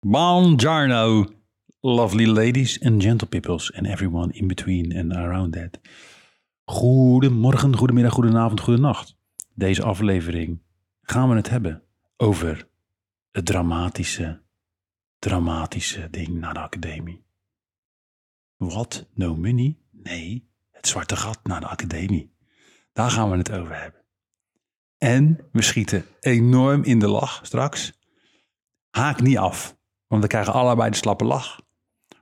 [0.00, 1.26] Buongiorno,
[1.80, 5.78] lovely ladies and gentle peoples and everyone in between and around that.
[6.64, 9.16] Goedemorgen, goedemiddag, goedenavond, goedenacht.
[9.54, 10.62] Deze aflevering
[11.02, 11.82] gaan we het hebben
[12.16, 12.68] over
[13.30, 14.42] het dramatische,
[15.18, 17.24] dramatische ding naar de academie.
[18.56, 19.06] Wat?
[19.14, 19.78] No money?
[19.90, 22.34] Nee, het zwarte gat naar de academie.
[22.92, 24.04] Daar gaan we het over hebben.
[24.98, 27.92] En we schieten enorm in de lach straks.
[28.90, 29.76] Haak niet af,
[30.08, 31.60] want we krijgen allebei de slappe lach.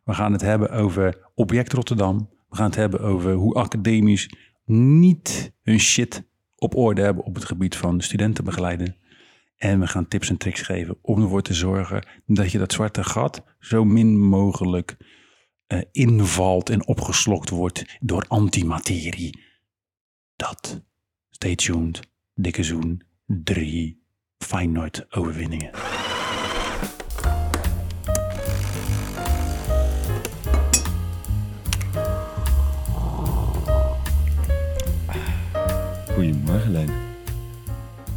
[0.04, 2.30] We gaan het hebben over Object Rotterdam.
[2.48, 4.30] We gaan het hebben over hoe academisch
[4.64, 8.96] niet hun shit op orde hebben op het gebied van studentenbegeleiden.
[9.56, 13.04] En we gaan tips en tricks geven om ervoor te zorgen dat je dat zwarte
[13.04, 14.96] gat zo min mogelijk
[15.66, 19.44] eh, invalt en opgeslokt wordt door antimaterie.
[20.36, 20.84] Dat.
[21.30, 22.00] Stay tuned.
[22.34, 23.02] Dikke zoen.
[23.26, 24.04] Drie
[24.38, 25.70] Feyenoord overwinningen.
[36.16, 36.90] Goedemorgen, Leen.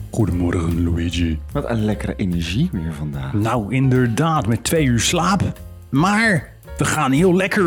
[0.10, 1.40] Goedemorgen Luigi.
[1.52, 3.34] Wat een lekkere energie weer vandaag.
[3.34, 5.42] Nou inderdaad, met twee uur slaap.
[5.90, 7.64] Maar we gaan heel lekker.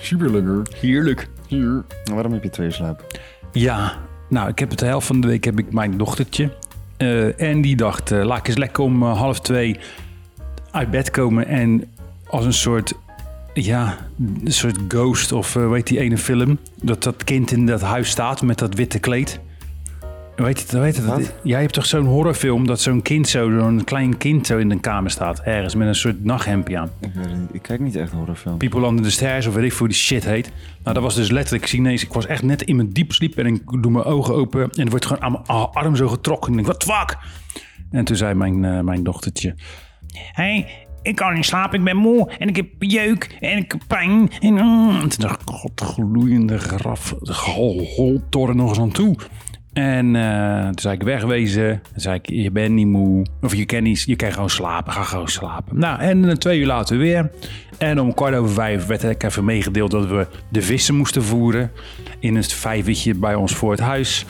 [0.00, 0.62] Super lekker.
[0.80, 1.28] Heerlijk.
[1.46, 1.84] Hier.
[2.12, 3.20] Waarom heb je twee uur slaap?
[3.52, 3.96] Ja,
[4.28, 6.52] nou ik heb het de helft van de week heb ik mijn dochtertje.
[6.96, 9.78] Eh, en die dacht, eh, laat ik eens lekker om eh, half twee
[10.70, 11.46] uit bed komen.
[11.46, 11.84] En
[12.26, 12.92] als een soort,
[13.54, 13.96] ja,
[14.44, 16.58] een soort ghost of uh, weet die ene film.
[16.82, 19.40] Dat dat kind in dat huis staat met dat witte kleed.
[20.36, 21.04] Weet je, weet?
[21.04, 21.32] Wat?
[21.42, 24.80] Jij hebt toch zo'n horrorfilm dat zo'n kind zo, zo'n klein kind zo in een
[24.80, 25.40] kamer staat.
[25.40, 26.90] Ergens met een soort nachthemdje aan.
[27.00, 27.48] Ik, weet het niet.
[27.52, 28.58] ik kijk niet echt horrorfilms.
[28.58, 30.52] People Under the Stairs of weet ik hoe die shit heet.
[30.82, 32.02] Nou, dat was dus letterlijk Chinees.
[32.02, 34.62] Ik was echt net in mijn diep sliep en ik doe mijn ogen open.
[34.62, 36.52] En er wordt gewoon aan mijn arm zo getrokken.
[36.52, 37.18] En ik denk, wat fuck?
[37.90, 39.54] En toen zei mijn, eh, mijn dochtertje...
[40.32, 42.30] hey, ik kan niet slapen, ik ben moe.
[42.38, 44.30] En ik heb jeuk en ik heb pijn.
[44.40, 44.90] En, mm.
[44.90, 47.14] en toen dacht ik, god, gloeiende graf.
[47.20, 49.16] Hol, holtoren nog eens aan toe.
[49.72, 51.82] En eh, toen zei ik wegwezen.
[51.82, 53.26] Toen zei ik, je bent niet moe.
[53.40, 54.92] Of je kan, niet, je kan gewoon slapen.
[54.92, 55.78] Ga gewoon slapen.
[55.78, 57.30] Nou, en eh, twee uur later weer.
[57.78, 61.70] En om kwart over vijf werd ik even meegedeeld dat we de vissen moesten voeren.
[62.18, 64.24] In een vijvertje bij ons voor het huis.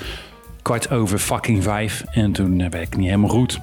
[0.63, 2.05] Kwart over fucking vijf.
[2.11, 3.61] En toen eh, werd ik niet helemaal goed.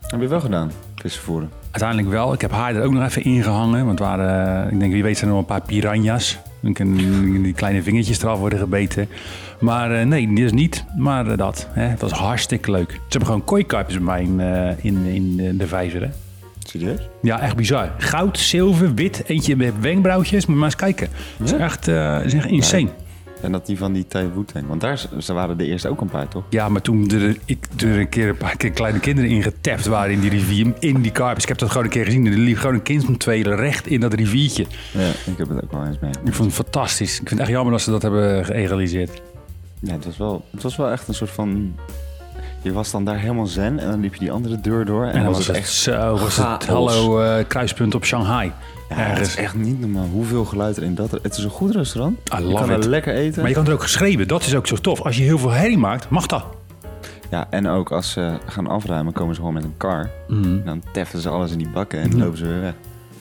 [0.00, 0.70] Heb je wel gedaan?
[0.94, 1.57] Vissen voeren.
[1.70, 2.32] Uiteindelijk wel.
[2.32, 3.86] Ik heb haar er ook nog even ingehangen.
[3.86, 6.38] Want waren, eh, ik denk, wie weet zijn er nog een paar piranha's.
[6.60, 9.08] Dan kunnen die kleine vingertjes eraf worden gebeten.
[9.60, 10.84] Maar eh, nee, dit is niet.
[10.96, 11.68] Maar eh, dat.
[11.70, 11.82] Hè.
[11.82, 12.90] Het was hartstikke leuk.
[12.90, 16.00] Ze hebben gewoon kooikarpjes bij mij in, in, in de- vijver.
[16.02, 16.08] Hè.
[16.58, 17.00] Serieus?
[17.22, 17.90] Ja, echt bizar.
[17.98, 19.22] Goud, zilver, wit.
[19.26, 20.46] Eentje met wenkbrauwtjes.
[20.46, 21.08] Moet maar eens kijken.
[21.38, 21.86] Het is echt,
[22.24, 22.88] is echt insane.
[23.42, 24.66] En dat die van die Tai Wu-Tang.
[24.66, 26.44] Want daar ze waren de eerste ook een paar, toch?
[26.50, 30.12] Ja, maar toen er, ik, er een keer een paar keer kleine kinderen ingetapt waren
[30.12, 31.42] in die rivier, in die karpjes.
[31.42, 32.26] Ik heb dat gewoon een keer gezien.
[32.26, 34.66] Er liep gewoon een kind van twee recht in dat riviertje.
[34.92, 36.10] Ja, ik heb het ook wel eens mee.
[36.24, 37.12] Ik vond het fantastisch.
[37.12, 39.22] Ik vind het echt jammer dat ze dat hebben geëgaliseerd.
[39.80, 41.74] Ja, het was, wel, het was wel echt een soort van...
[42.62, 45.04] Je was dan daar helemaal zen en dan liep je die andere deur door.
[45.04, 45.72] En, En dan was het echt...
[45.72, 48.52] zo, was het hallo eh, kruispunt op Shanghai.
[48.88, 51.10] Ja, het is echt niet normaal hoeveel geluid er in dat...
[51.10, 52.18] Het is een goed restaurant.
[52.40, 53.40] I je kan er lekker eten.
[53.40, 54.28] Maar je kan er ook geschreven.
[54.28, 55.00] Dat is ook zo tof.
[55.02, 56.44] Als je heel veel herrie maakt, mag dat.
[57.30, 60.10] Ja, en ook als ze gaan afruimen, komen ze gewoon met een kar.
[60.28, 60.64] Mhm.
[60.64, 62.74] Dan teffen ze alles in die bakken en lopen ze weer weg.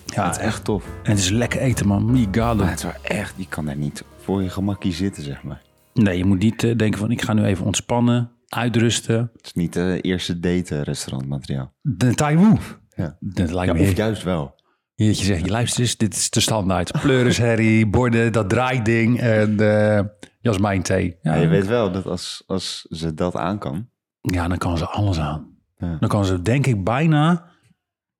[0.06, 0.84] Ja, dat is echt tof.
[1.04, 2.12] En het is lekker eten, man.
[2.12, 2.58] My god.
[2.58, 5.62] Maar het is wel echt, je kan daar niet voor je gemakkie zitten, zeg maar.
[5.94, 9.18] Nee, je moet niet eh, denken van ik ga nu even ontspannen, uitrusten.
[9.36, 11.74] Het is niet het eerste date restaurantmateriaal.
[11.82, 12.60] De Taiwan.
[12.96, 13.18] Ja.
[13.20, 14.56] Dat lijkt Ja, me of juist wel.
[15.00, 16.92] Je zegt, je luister eens, dit is de standaard.
[17.02, 20.06] Pleurisherrie, borden, dat draaiding en eh
[20.40, 21.18] jasmijn thee.
[21.22, 23.90] Ja, je weet wel dat als, als ze dat aan kan...
[24.22, 25.58] ja, dan kan ze alles aan.
[25.78, 25.98] Ja.
[26.00, 27.50] Dan kan ze denk ik bijna,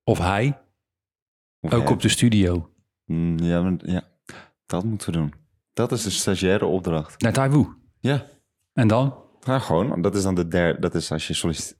[0.04, 0.58] of hij,
[1.60, 2.70] of ook hij- op de studio.
[3.04, 4.02] Mm, ja, maar- ja,
[4.66, 5.32] dat moeten we doen.
[5.72, 7.20] Dat is de stagiaire opdracht.
[7.20, 7.76] Naar Taiwan.
[8.00, 8.24] Ja.
[8.72, 9.14] En dan?
[9.40, 10.02] Ja, gewoon.
[10.02, 10.80] Dat is dan de derde...
[10.80, 11.34] Dat is als je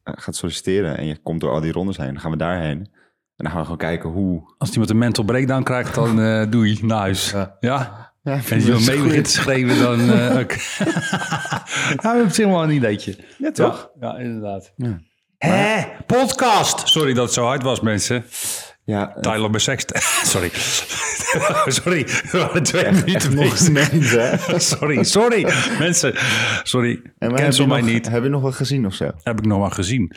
[0.05, 2.13] gaat solliciteren en je komt door al die rondes heen.
[2.13, 2.91] Dan gaan we daarheen.
[3.39, 4.55] En dan gaan we gewoon kijken hoe...
[4.59, 7.31] Als iemand een mental breakdown krijgt, dan eh doe je naar huis.
[7.31, 7.57] Ja.
[7.61, 8.13] Ja?
[8.23, 10.53] Ja, En als je wil mee begint te schreeuwen, dan eh ook.
[10.53, 11.63] ja,
[11.97, 13.17] we hebben op zich wel een ideetje.
[13.39, 13.91] Ja, toch?
[14.01, 14.73] Ja, ja inderdaad.
[14.77, 15.01] Ja.
[15.39, 16.89] Hé, podcast!
[16.89, 18.25] Sorry dat het zo hard was, mensen.
[18.85, 19.61] Ja, eh, Tyler.
[20.25, 20.51] Sorry.
[21.67, 24.59] sorry, we waren twee minuten echt hè?
[24.59, 25.47] Sorry, sorry.
[25.79, 26.15] Mensen,
[26.63, 27.03] sorry.
[27.19, 28.09] En Cancel heb mij je nog, niet.
[28.09, 29.11] Heb je nog wat gezien of zo?
[29.23, 30.13] Heb ik nog maar gezien.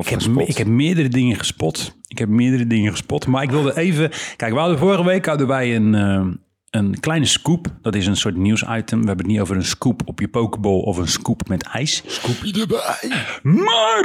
[0.00, 1.96] Of Ik heb, ik heb meerdere dingen gespot.
[2.06, 3.26] Ik heb meerdere dingen gespot.
[3.26, 4.10] Maar ik wilde even...
[4.36, 6.26] Kijk, we hadden vorige week hadden wij een, eh,
[6.70, 7.66] een kleine scoop.
[7.82, 9.00] Dat is een soort nieuwsitem.
[9.00, 12.02] We hebben het niet over een scoop op je pokeball of een scoop met ijs.
[12.06, 13.10] Scoopie erbij.
[13.42, 14.02] Maar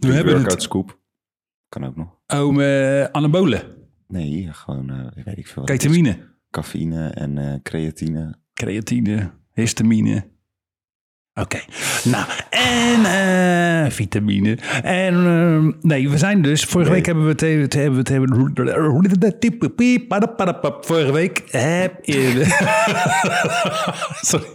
[0.00, 0.62] we hebben Workout het...
[0.62, 0.98] scoop.
[1.68, 2.08] Kan ook nog.
[2.26, 3.62] Oom eh, anabolen,
[4.08, 5.64] Nee, gewoon, eh, weet ik veel.
[5.64, 6.18] ketamine,
[6.50, 8.34] Cafeïne en eh, creatine.
[8.54, 10.24] creatine, histamine.
[11.34, 11.60] Oké,
[12.04, 14.58] nou, en eh, vitamine.
[14.82, 16.98] En ehm, nee, we zijn dus, vorige Nee.
[16.98, 17.40] week hebben we het,
[17.72, 18.34] hebben we het hebben,
[20.80, 22.44] vorige week heb in,
[24.30, 24.46] sorry.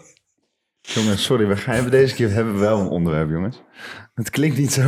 [0.82, 3.62] Jongens, sorry, we gaan hebben deze keer hebben we wel een onderwerp, jongens.
[4.14, 4.84] Het klinkt niet zo.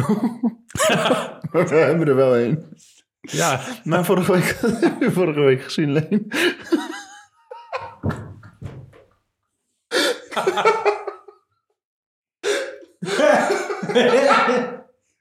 [1.51, 2.63] maar we hebben er wel een.
[3.21, 4.59] Ja, Maar vorige week,
[5.13, 6.27] vorige week gezien, Leen.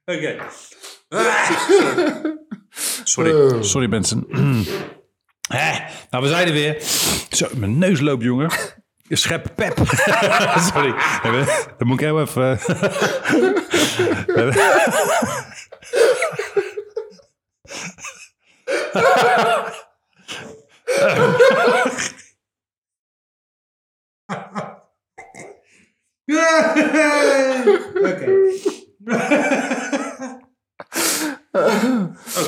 [0.09, 0.37] Oké.
[3.05, 4.27] Sorry, sorry mensen.
[5.49, 5.73] Hè,
[6.11, 6.77] nou, we zijn er weer.
[7.31, 8.51] Zo, mijn neus loopt, jongen.
[9.09, 9.79] Schep pep.
[10.73, 10.95] sorry.
[11.79, 12.59] Dan moet ik heel even...
[28.03, 28.68] Oké.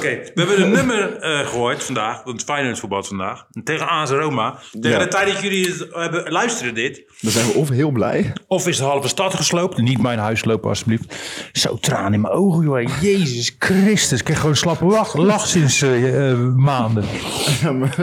[0.01, 2.45] Oké, we hebben een nummer eh, gehoord vandaag, want
[2.79, 4.59] voetbal vandaag, tegen AS Roma.
[4.81, 4.99] Tegen Ja.
[5.05, 8.33] de tijd dat jullie het hebben, luisteren dit, Dan zijn we of heel blij.
[8.47, 11.15] of is de halve stad gesloopt, niet mijn huis lopen alsjeblieft.
[11.53, 13.01] Zo traan in mijn ogen, joh.
[13.01, 17.05] Jezus Christus, ik krijg gewoon een slappe lach, lach sinds eh, eh, maanden.
[17.63, 17.95] Ja, maar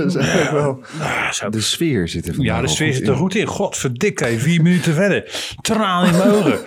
[0.52, 0.82] wel...
[1.00, 1.50] Ah.
[1.50, 3.20] De sfeer zit er vandaag Ja, de sfeer goed zit er in.
[3.20, 3.46] goed in.
[3.46, 5.32] Godverdikke, vier minuten verder.
[5.62, 6.60] Traan in mijn ogen.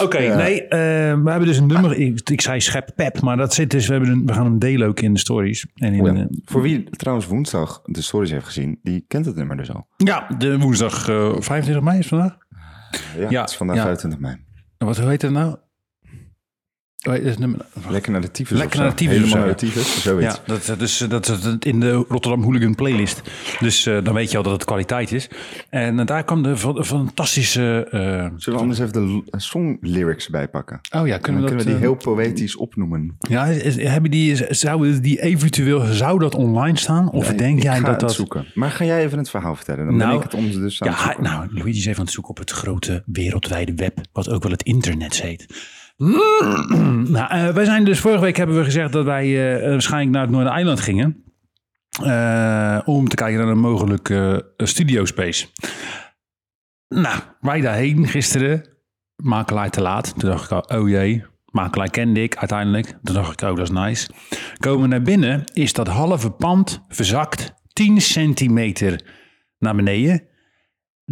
[0.00, 0.78] Oké, nee, eh,
[1.22, 1.96] we hebben dus een nummer.
[1.98, 3.86] Ik, ik zei schep pep, maar dat zit dus.
[3.86, 5.66] We, hebben een, we gaan hem ook in de stories.
[5.74, 6.26] En in, Oh eh, ja.
[6.44, 9.86] Voor wie trouwens woensdag de stories heeft gezien, die kent het nummer dus al.
[9.96, 12.38] ja, de woensdag eh 25 mei is vandaag.
[13.16, 13.82] Ja, Ja, het is vandaag ja.
[13.82, 14.36] 25 mei.
[14.78, 15.56] Wat hoe heet het nou?
[17.04, 17.66] Nummer?
[17.88, 18.94] Lekker naar de tyfus Lekker naar zo.
[18.96, 20.34] de tyfus of Helemaal zo, naar de tyfus, zoiets.
[20.34, 23.22] Ja, dat, dat, is, dat is in de Rotterdam Hooligan playlist.
[23.60, 25.28] Dus eh, dan weet je al dat het kwaliteit is.
[25.70, 27.86] En eh, daar kwam de fa- fantastische...
[27.90, 28.00] eh,
[28.36, 30.80] Zullen we anders even de song lyrics bijpakken?
[30.96, 31.56] oh ja, Dan kunnen we kunnen dat...
[31.56, 33.16] we die eh, heel poëtisch opnoemen.
[33.18, 37.10] Ja, is- hebben die, zou die eventueel, zou dat online staan?
[37.10, 38.12] Of Nee, denk jij dat dat...
[38.12, 38.46] zoeken.
[38.54, 39.86] Maar ga jij even het verhaal vertellen?
[39.86, 42.12] Dan Nou, ben ik het ons dus aan Ja, nou, Luigi is even aan het
[42.14, 45.46] zoeken op het grote wereldwijde web, wat ook wel het internet heet.
[47.14, 50.22] nou, eh, wij zijn dus vorige week hebben we gezegd dat wij eh, waarschijnlijk naar
[50.22, 51.24] het Noordereiland gingen.
[52.02, 55.46] eh, om te kijken naar een mogelijke studio space.
[56.88, 58.68] Nou, wij daarheen gisteren,
[59.16, 60.18] makelaar te laat.
[60.18, 62.86] Toen dacht ik oh jee, makelaar kende ik uiteindelijk.
[63.02, 64.10] Toen dacht ik, oh dat is nice.
[64.58, 69.00] Komen naar binnen, is dat halve pand verzakt 10 centimeter
[69.58, 70.29] naar beneden.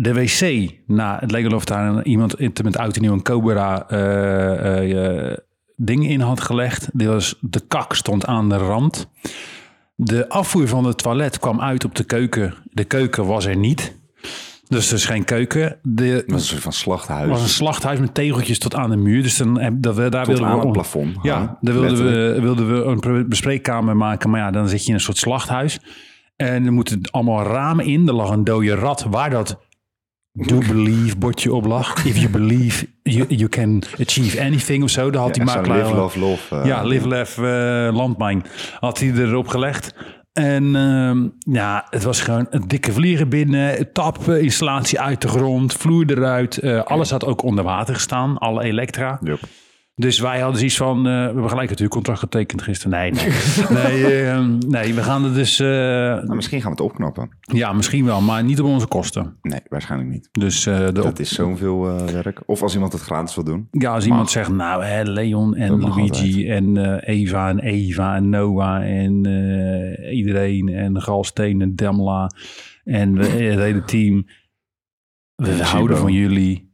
[0.00, 5.37] De wc, nou, het leek alsof daar iemand in- met auto nieuw een Cobra eh,
[5.77, 6.89] ding in had gelegd.
[6.93, 9.09] Die was, de kak stond aan de rand.
[9.95, 12.55] De afvoer van het toilet kwam uit op de keuken.
[12.71, 13.97] De keuken was er niet.
[14.69, 15.79] Dus er is geen keuken.
[15.83, 17.29] De, Dat was een soort van slachthuis.
[17.29, 19.23] was een slachthuis met tegeltjes tot aan de muur.
[19.23, 21.17] Dus dan, dat we, daar Tot wilden aan we het on- plafond.
[21.23, 22.35] Ja, daar wilden letterlijk.
[22.37, 24.31] we, wilden we een bespreekkamer maken.
[24.31, 25.81] Maar ja, dan zit je in een soort slachthuis.
[26.37, 28.09] En er moeten allemaal ramen in.
[28.09, 29.59] Er lag een dode rat waar dat
[30.46, 32.05] do believe bordje op lag.
[32.05, 35.11] If you believe you, you can achieve anything of zo.
[35.11, 35.85] Daar had Ja, die zo'n makelaar...
[35.87, 36.56] live, love, love.
[36.56, 37.44] eh, Ja, Live Lef eh,
[37.96, 38.44] Landmijn
[38.81, 39.94] had hij erop gelegd.
[40.33, 45.28] En ehm, ja, het was gewoon een dikke vliegen binnen, tap, eh, installatie uit de
[45.28, 46.62] grond, vloer eruit.
[46.85, 49.18] alles had ook onder water gestaan, alle elektra.
[49.23, 49.40] Yup.
[50.00, 52.99] Dus wij hadden zoiets van, eh, we hebben gelijk het huurcontract getekend gisteren.
[52.99, 53.31] Nee, nee,
[54.02, 57.28] nee, ehm, nee we gaan er dus, eh, Nou, misschien gaan we het opknappen.
[57.40, 59.37] ja, misschien wel, maar niet op onze kosten.
[59.43, 60.28] Nee, waarschijnlijk niet.
[60.33, 62.43] Dus eh, op- Dat is zoveel eh, werk.
[62.47, 63.69] Of als iemand het gratis wil doen.
[63.71, 68.83] Ja, als iemand zegt, nou, hè, Leon en Luigi en Eva en Eva en Noah
[68.83, 69.14] en
[70.12, 72.31] iedereen en Galsteen en Demla
[72.85, 74.26] en we, het hele team.
[75.35, 76.73] We En houden van jullie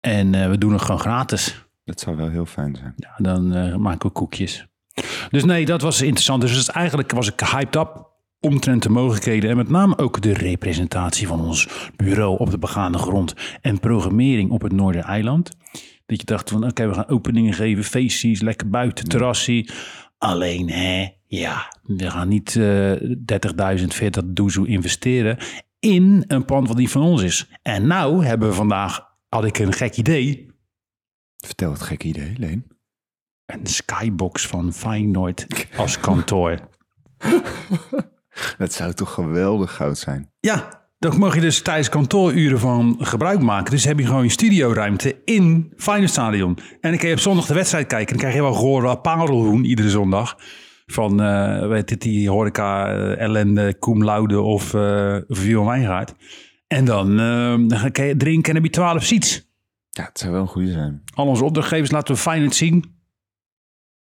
[0.00, 1.66] en we doen het gewoon gratis.
[1.88, 2.92] Dat zou wel heel fijn zijn.
[2.96, 4.66] Ja, dan eh, maken we koekjes.
[5.30, 6.40] Dus nee, dat was interessant.
[6.40, 8.06] Dus eigenlijk was ik hyped up
[8.40, 12.98] omtrent de mogelijkheden en met name ook de representatie van ons bureau op de begaande
[12.98, 15.50] grond en programmering op het Noordereiland.
[16.06, 19.70] Dat je dacht van oké, we gaan openingen geven, feestjes, lekker buiten, terrassie.
[20.18, 22.92] Alleen hè, ja, we gaan niet eh
[23.78, 25.38] 30.000, 40 doezoe investeren
[25.80, 27.50] in een pand wat niet van ons is.
[27.62, 30.48] En nou hebben we vandaag, had ik een gek idee,
[31.46, 32.66] Vertel het gekke idee, Leen.
[33.46, 36.58] een skybox van Feyenoord als kantoor.
[38.58, 40.30] Dat zou toch geweldig goud zijn.
[40.40, 43.70] Ja, daar mag je dus tijdens kantooruren van gebruik maken.
[43.70, 46.58] Dus heb je gewoon je studioruimte in Feyenoord Stadion.
[46.80, 48.08] En dan kan je op zondag de wedstrijd kijken.
[48.08, 50.36] Dan krijg je wel gehoord parelhoen iedere zondag.
[50.86, 56.14] Van, eh, weet het, die horeca, eh, ellende, Koem Laude of uh, Vion Wijngaard.
[56.66, 59.47] En dan, eh, dan ga je drinken en heb je 12 seats.
[59.98, 61.02] Ja, het zou wel een goede zijn.
[61.14, 62.96] Al onze opdrachtgevers laten we Feyenoord zien.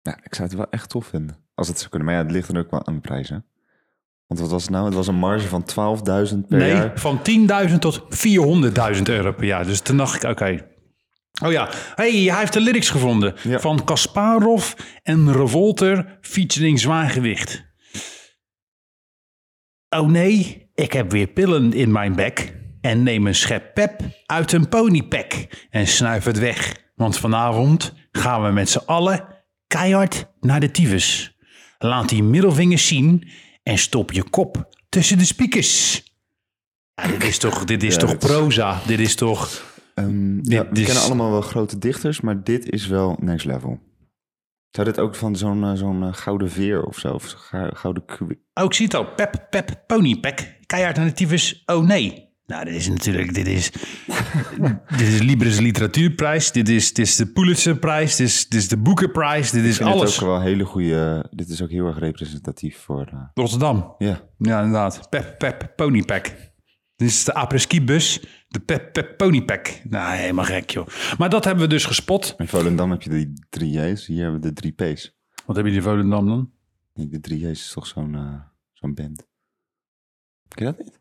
[0.01, 1.38] Ja, ik zou het wel echt tof vinden.
[1.56, 2.08] Als het zou kunnen.
[2.08, 3.38] Maar ja, het ligt dan ook wel aan de prijs, hè?
[4.27, 4.86] Want wat was het nou?
[4.86, 5.66] Het was een marge van
[6.32, 7.00] 12.000 per nee, jaar.
[7.00, 7.20] van
[7.70, 8.01] 10.000 tot
[8.96, 9.66] 400.000 euro per jaar.
[9.66, 10.68] Dus toen dacht ik, oké.
[11.44, 13.36] Oh ja, hey, hij heeft de lyrics gevonden.
[13.44, 13.60] Ja.
[13.60, 14.74] Van Kasparov
[15.04, 17.66] en Revolter featuring Zwaargewicht.
[19.89, 22.56] Oh nee, ik heb weer pillen in mijn bek.
[22.88, 25.34] En neem een schep pep uit een ponypack.
[25.70, 26.75] En snuif het weg.
[26.96, 29.27] Want vanavond gaan we met z'n allen
[29.67, 31.38] keihard naar de tyfus.
[31.77, 33.27] Laat die middelvingers zien
[33.63, 36.03] en stop je kop tussen de speakers.
[36.96, 38.82] Ja, dit is toch, dit is Ja, toch dit is- proza?
[38.86, 39.63] Dit is toch...
[39.94, 43.46] Ehm, ja, Dit we is- kennen allemaal wel grote dichters, maar dit is wel next
[43.46, 43.79] level.
[44.72, 47.13] Zou dit ook van zo'n eh, zo'n eh, gouden veer of zo?
[47.13, 47.34] Of
[47.74, 48.03] gouden
[48.53, 49.06] Oh, ik zie het al.
[49.13, 50.39] Pep, pep, ponypack.
[50.65, 51.63] Keihard naar de tyfus.
[51.65, 52.25] Oh nee.
[52.48, 53.34] Nou, dit is natuurlijk...
[53.34, 53.72] Dit is,
[54.98, 56.51] dit is Libris Literatuurprijs.
[56.51, 58.16] Dit is, dit is de Pulitzerprijs.
[58.16, 59.51] Dit is, dit is de Boekenprijs.
[59.51, 60.22] Dit is Ik vind het alles.
[60.22, 61.27] ook wel hele goede...
[61.32, 63.08] Dit is ook heel erg representatief voor...
[63.13, 63.96] eh, Rotterdam.
[63.98, 65.10] ja, Ja, inderdaad.
[65.10, 66.25] Pep, pep, ponypack.
[66.96, 68.22] Dit is de après-ski bus.
[68.48, 69.82] De pep, pep, ponypack.
[69.84, 70.88] Nou, helemaal gek, joh.
[71.18, 72.36] Maar dat hebben we dus gespot.
[72.38, 74.06] in Volendam heb je die drie J's.
[74.06, 75.16] Hier hebben we de drie P's.
[75.46, 76.51] Wat hebben jullie in Volendam dan?
[76.94, 78.34] De drie J's is toch zo'n eh,
[78.74, 79.27] zo'n band.
[80.48, 81.00] Ken je dat niet?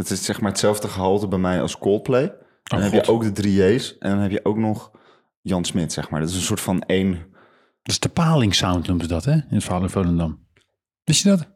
[0.00, 2.22] Dat is zeg maar hetzelfde gehalte bij mij als Coldplay.
[2.22, 3.06] En dan heb Oh, God.
[3.06, 3.98] je ook de drie J's.
[3.98, 4.90] En dan heb je ook nog
[5.40, 6.20] Jan Smit, zeg maar.
[6.20, 7.12] Dat is een soort van één...
[7.82, 9.32] Dat is de paling sound noemen ze dat, hè?
[9.32, 10.38] In het verhaal in Volendam.
[11.04, 11.48] Wist je dat?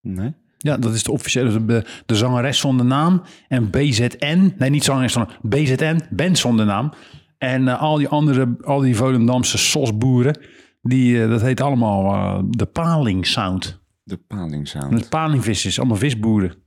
[0.00, 0.34] Nee?
[0.58, 3.22] Ja, dat is de officiële, de, de zangeres zonder naam.
[3.48, 6.92] En BZN, nee niet zangeres zonder BZN, band zonder naam.
[7.38, 10.38] En eh, al die andere, al die Volendamse sosboeren,
[10.82, 13.80] die, eh, dat heet allemaal eh, de paling sound.
[14.02, 14.90] De paling sound.
[14.90, 16.64] Met palingvissers, allemaal visboeren.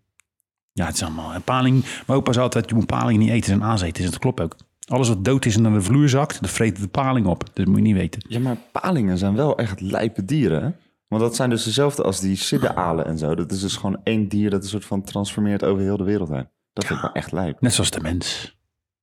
[0.79, 1.33] Ja, het is allemaal.
[1.33, 4.01] En paling, mijn opa zei altijd, je moet paling niet eten en aanzeten.
[4.01, 4.55] Dus dat klopt ook.
[4.87, 7.39] Alles wat dood is en naar de vloer zakt, dat vreet de paling op.
[7.39, 8.25] Dus dat moet je niet weten.
[8.27, 10.69] Ja, maar palingen zijn wel echt lijpe dieren, hè?
[11.07, 13.35] Want dat zijn dus dezelfde als die siddealen en zo.
[13.35, 16.29] Dat is dus gewoon één dier dat een soort van transformeert over heel de wereld
[16.29, 16.49] heen.
[16.73, 17.61] Dat vind ik wel echt lijp.
[17.61, 18.57] Net zoals de mens.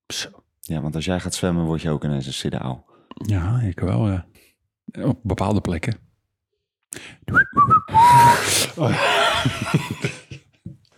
[0.06, 0.28] Zo.
[0.60, 2.86] Ja, want als jij gaat zwemmen, word je ook ineens een siddeaal.
[3.08, 4.26] Ja, ik wel, ja.
[5.02, 5.98] Op bepaalde plekken.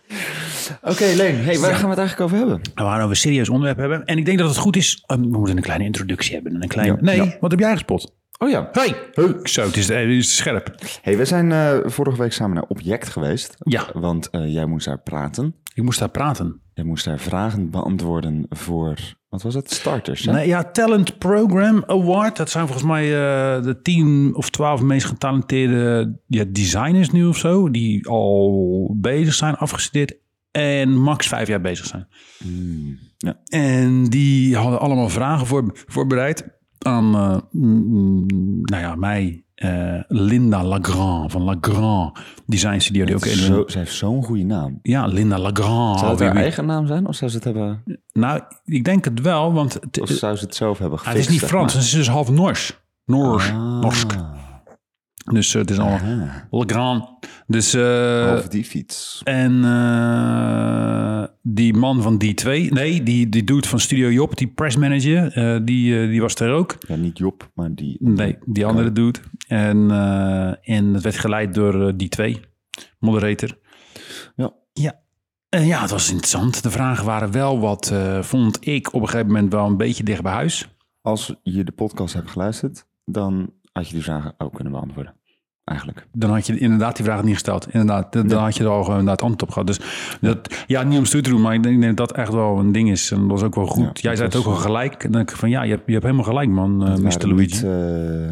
[0.81, 1.35] Oké, Leen.
[1.35, 2.59] Hey, waar gaan we het eigenlijk over hebben?
[2.75, 4.05] We gaan over een serieus onderwerp hebben.
[4.05, 5.03] En ik denk dat het goed is.
[5.07, 6.55] um, we moeten een kleine introductie hebben.
[6.55, 6.87] en Een klein...
[6.87, 8.17] Ja, nee, wat heb jij gespot?
[8.37, 8.69] Oh ja.
[8.71, 8.95] Hey.
[9.43, 10.75] Zo, het is, het is scherp.
[11.01, 13.55] Hey, we zijn eh, vorige week samen naar Object geweest.
[13.59, 13.85] Ja.
[13.93, 15.55] Want eh, jij moest daar praten.
[15.73, 16.61] Ik moest daar praten.
[16.73, 18.97] Jij moest daar vragen beantwoorden voor,
[19.29, 19.71] wat was het?
[19.71, 20.31] Starters, hè?
[20.31, 22.37] Nee, ja, Talent Program Award.
[22.37, 27.37] Dat zijn volgens mij eh, de tien of twaalf meest getalenteerde ja, designers nu of
[27.37, 27.69] zo.
[27.71, 30.15] Die al bezig zijn, afgestudeerd.
[30.51, 32.07] En max vijf jaar bezig zijn.
[32.37, 33.39] Hmm, ja.
[33.45, 37.05] En die hadden allemaal vragen voor, voorbereid aan,
[37.51, 38.25] mm,
[38.61, 43.05] nou ja, mij, eh, Linda Lagrand van Lagrand Design Studio.
[43.05, 44.79] Die ook Zo, zij heeft zo'n goede naam.
[44.81, 45.99] ja, Linda Lagrand.
[45.99, 47.07] Zou het haar eigen naam zijn?
[47.07, 47.83] Of zou ze het hebben...
[48.13, 51.25] Nou, ik denk het wel, want het, Of zou ze het zelf hebben ah, gefixt?
[51.27, 51.81] het is niet Frans, maar?
[51.81, 52.79] het is dus half Noors.
[53.05, 53.79] Noors, Ah.
[53.79, 54.15] Norsk.
[55.33, 57.09] Dus eh, het is al Ah, Lagrand.
[57.47, 57.81] Dus, eh,
[58.35, 59.21] Over die fiets.
[59.23, 65.31] en eh, die man van D2, nee, die, die dude van Studio Job, die pressmanager,
[65.33, 66.75] eh die, eh, die was er ook.
[66.87, 67.97] Ja, niet Job, maar die...
[67.99, 69.19] Nee, die andere dude.
[69.47, 72.39] En, eh, en het werd geleid door eh, die twee,
[72.99, 73.57] moderator.
[74.35, 74.53] Ja.
[74.73, 74.99] Ja.
[75.49, 76.63] En ja, het was interessant.
[76.63, 80.03] De vragen waren wel wat, eh, vond ik op een gegeven moment wel een beetje
[80.03, 80.67] dicht bij huis.
[81.01, 85.13] Als je de podcast hebt geluisterd, dan had je die vragen ook kunnen beantwoorden.
[85.69, 86.07] Eigenlijk.
[86.13, 87.67] Dan had je inderdaad die vraag niet gesteld.
[87.71, 89.67] Inderdaad, dan had je er al gewoon inderdaad antwoord op gehad.
[89.67, 89.79] Dus
[90.21, 92.71] dat, ja, niet om stoer te doen, maar ik denk dat dat echt wel een
[92.71, 93.11] ding is.
[93.11, 93.83] En dat was ook wel goed.
[93.85, 94.93] Ja, Jij zei het ook wel gelijk.
[94.93, 97.01] En dan denk ik van, ja, je hebt, je hebt helemaal gelijk, man, eh, Het
[97.01, 97.27] Mr.
[97.27, 97.35] Luigi.
[97.35, 98.29] niet, eh,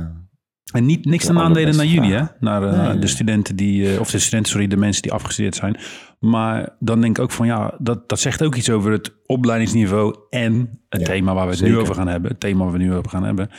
[0.73, 2.23] En niet, niks ten aandelen naar jullie, hè?
[2.39, 2.99] Naar eh, Nee.
[2.99, 5.77] de studenten die, eh, of de studenten, sorry, de mensen die afgestudeerd zijn.
[6.19, 10.15] Maar dan denk ik ook van, ja, dat, dat zegt ook iets over het opleidingsniveau
[10.29, 11.73] en het Ja, thema waar we het zeker.
[11.75, 12.31] nu over gaan hebben.
[12.31, 13.49] Het thema waar we nu over gaan hebben.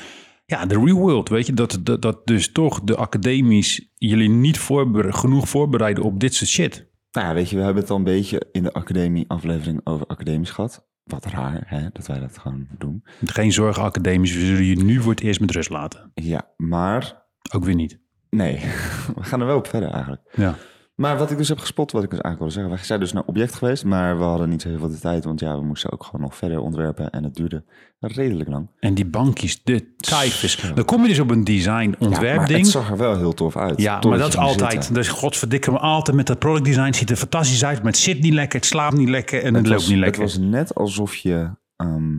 [0.50, 4.58] Ja, de real world, weet je, dat, dat, dat dus toch de academisch jullie niet
[4.58, 6.86] genoeg voorbereiden op dit soort shit.
[7.12, 10.06] Nou ja, weet je, we hebben het al een beetje in de academie aflevering over
[10.06, 10.86] academisch gehad.
[11.04, 13.04] Wat raar, hè, dat wij dat gewoon doen.
[13.24, 16.10] Geen zorgen, academisch, we zullen je nu voor het eerst met rust laten.
[16.14, 18.00] Ja, maar Ook weer niet.
[18.30, 18.54] nee,
[19.16, 20.22] we gaan er wel op verder eigenlijk.
[20.36, 20.54] Ja.
[20.98, 22.72] Maar wat ik dus heb gespot, wat ik dus eigenlijk wilde zeggen.
[22.72, 25.24] Wij zijn dus naar object geweest, maar we hadden niet zo heel veel de tijd.
[25.24, 27.10] Want ja, we moesten ook gewoon nog verder ontwerpen.
[27.10, 27.64] En het duurde
[28.00, 28.68] redelijk lang.
[28.80, 30.72] En die bankjes, de tyfus.
[30.74, 32.58] Dan kom je dus op een design Ja, ontwerp maar ding.
[32.60, 33.80] het zag er wel heel tof uit.
[33.80, 34.72] Ja, maar dat is altijd.
[34.72, 34.94] zitten.
[34.94, 36.92] Dus godverdikke me altijd met dat product design.
[36.92, 37.76] Ziet er fantastisch uit.
[37.82, 40.22] Maar het zit niet lekker, het slaapt niet lekker en het, loopt was, niet lekker.
[40.22, 42.18] Het was net alsof je ehm,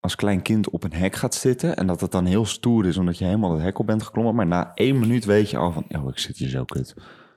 [0.00, 1.76] als klein kind op een hek gaat zitten.
[1.76, 4.34] En dat het dan heel stoer is, omdat je helemaal het hek op bent geklommen.
[4.34, 6.94] Maar na één minuut weet je al van, oh, ik zit hier zo kut.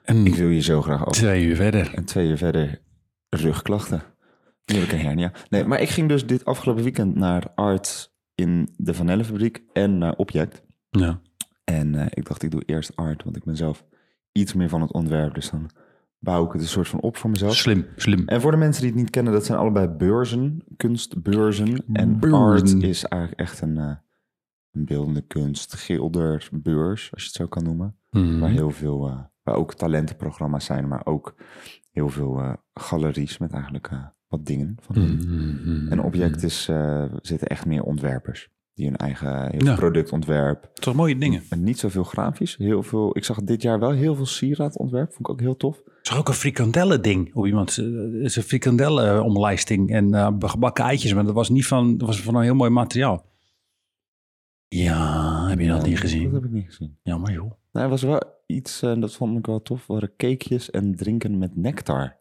[0.08, 1.14] En Ik wil hier zo graag af.
[1.14, 1.94] twee uur verder.
[1.94, 2.82] En twee uur verder
[3.30, 4.02] rugklachten.
[4.66, 5.32] Nu heb ik een hernia.
[5.50, 10.16] Nee, maar ik ging dus dit afgelopen weekend naar Art in de Vanellenfabriek en naar
[10.16, 10.64] Object.
[10.90, 11.20] Ja.
[11.64, 13.86] En eh, ik dacht, ik doe eerst Art, want ik ben zelf
[14.32, 15.34] iets meer van het ontwerp.
[15.34, 15.70] Dus dan
[16.20, 17.56] bouw ik het een soort van op voor mezelf.
[17.56, 18.28] Slim, slim.
[18.28, 21.86] En voor de mensen die het niet kennen, dat zijn allebei beurzen, kunstbeurzen.
[21.94, 22.38] En Beurzen.
[22.76, 23.96] art is eigenlijk echt een, eh,
[24.72, 27.96] een beeldende kunst, schildersbeurs, als je het zo kan noemen.
[28.12, 28.40] Mhm.
[28.40, 31.36] Waar heel veel, eh, waar ook talentenprogramma's zijn, maar ook
[31.92, 34.96] heel veel eh, galeries met eigenlijk eh, wat dingen van.
[35.16, 35.88] Mhm.
[35.92, 38.50] En object is, eh, zitten echt meer ontwerpers.
[38.74, 39.76] Die hun eigen heel Ja.
[39.76, 40.70] productontwerp.
[40.74, 41.44] Toch mooie dingen.
[41.50, 42.56] En niet zoveel grafisch.
[42.58, 45.08] Heel veel, ik zag dit jaar wel heel veel sieradontwerp.
[45.14, 45.78] Vond ik ook heel tof.
[45.78, 47.76] Ik zag ook een frikandellen ding op iemand.
[47.76, 51.14] Het is een frikandellen omlijsting en gebakken eitjes.
[51.14, 53.26] Maar dat was niet van, dat was van een heel mooi materiaal.
[54.68, 56.34] Ja, heb je dat Ja, niet Dat gezien?
[56.34, 56.98] heb ik niet gezien.
[57.04, 57.52] Jammer joh.
[57.72, 61.38] Nou, er was wel iets, en dat vond ik wel tof, waren cakejes en drinken
[61.38, 62.18] met nectar.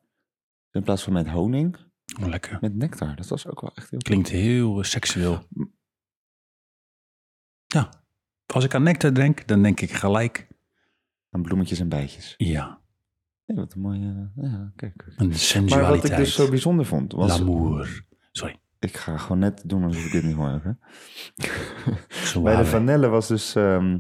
[0.70, 1.76] In plaats van met honing,
[2.20, 2.58] Oh, lekker.
[2.60, 3.16] met nectar.
[3.16, 4.08] Dat was ook wel echt heel tof.
[4.08, 5.42] Klinkt heel eh, seksueel.
[7.66, 7.90] Ja,
[8.46, 10.48] als ik aan nectar denk, dan denk ik gelijk.
[11.30, 12.34] En bloemetjes en bijtjes.
[12.36, 12.80] Ja,
[13.44, 14.30] wat een mooie...
[14.36, 15.04] Ja, kijk.
[15.16, 16.02] een Maar sensualiteit.
[16.02, 17.38] wat ik dus zo bijzonder vond, was...
[17.38, 18.04] L'amour.
[18.32, 18.60] Sorry.
[18.78, 20.48] Ik ga gewoon net doen alsof ik dit niet hoor.
[20.62, 20.72] Hè?
[22.42, 23.54] Bij de Vanelle was dus...
[23.54, 23.98] ehm,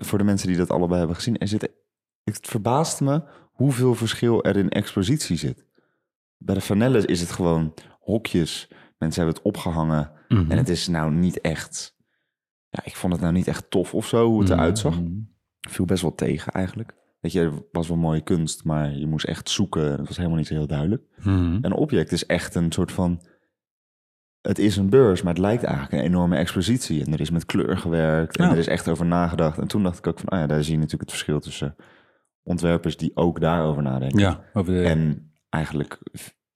[0.00, 1.38] voor de mensen die dat allebei hebben gezien...
[1.38, 1.70] Er zit,
[2.24, 5.64] het verbaast me hoeveel verschil er in expositie zit.
[6.36, 8.68] Bij de Vanelle is het gewoon hokjes.
[8.98, 10.12] Mensen hebben het opgehangen.
[10.28, 10.50] Mhm.
[10.50, 11.98] En het is nou niet echt...
[12.68, 15.00] Ja, ik vond het nou niet echt tof of zo, hoe het eruit zag.
[15.00, 15.20] Mhm.
[15.60, 16.94] Viel best wel tegen eigenlijk.
[17.20, 19.90] Weet je, het was wel mooie kunst, maar je moest echt zoeken.
[19.90, 21.02] Het was helemaal niet zo heel duidelijk.
[21.16, 21.58] Mhm.
[21.60, 23.22] Een object is echt een soort van...
[24.40, 27.04] Het is een beurs, maar het lijkt eigenlijk een enorme expositie.
[27.04, 28.50] En er is met kleur gewerkt en Ja.
[28.50, 29.58] er is echt over nagedacht.
[29.58, 31.76] En toen dacht ik ook van, ah ja, daar zie je natuurlijk het verschil tussen
[32.42, 34.18] ontwerpers die ook daarover nadenken.
[34.18, 34.82] Ja, over de...
[34.82, 35.98] En eigenlijk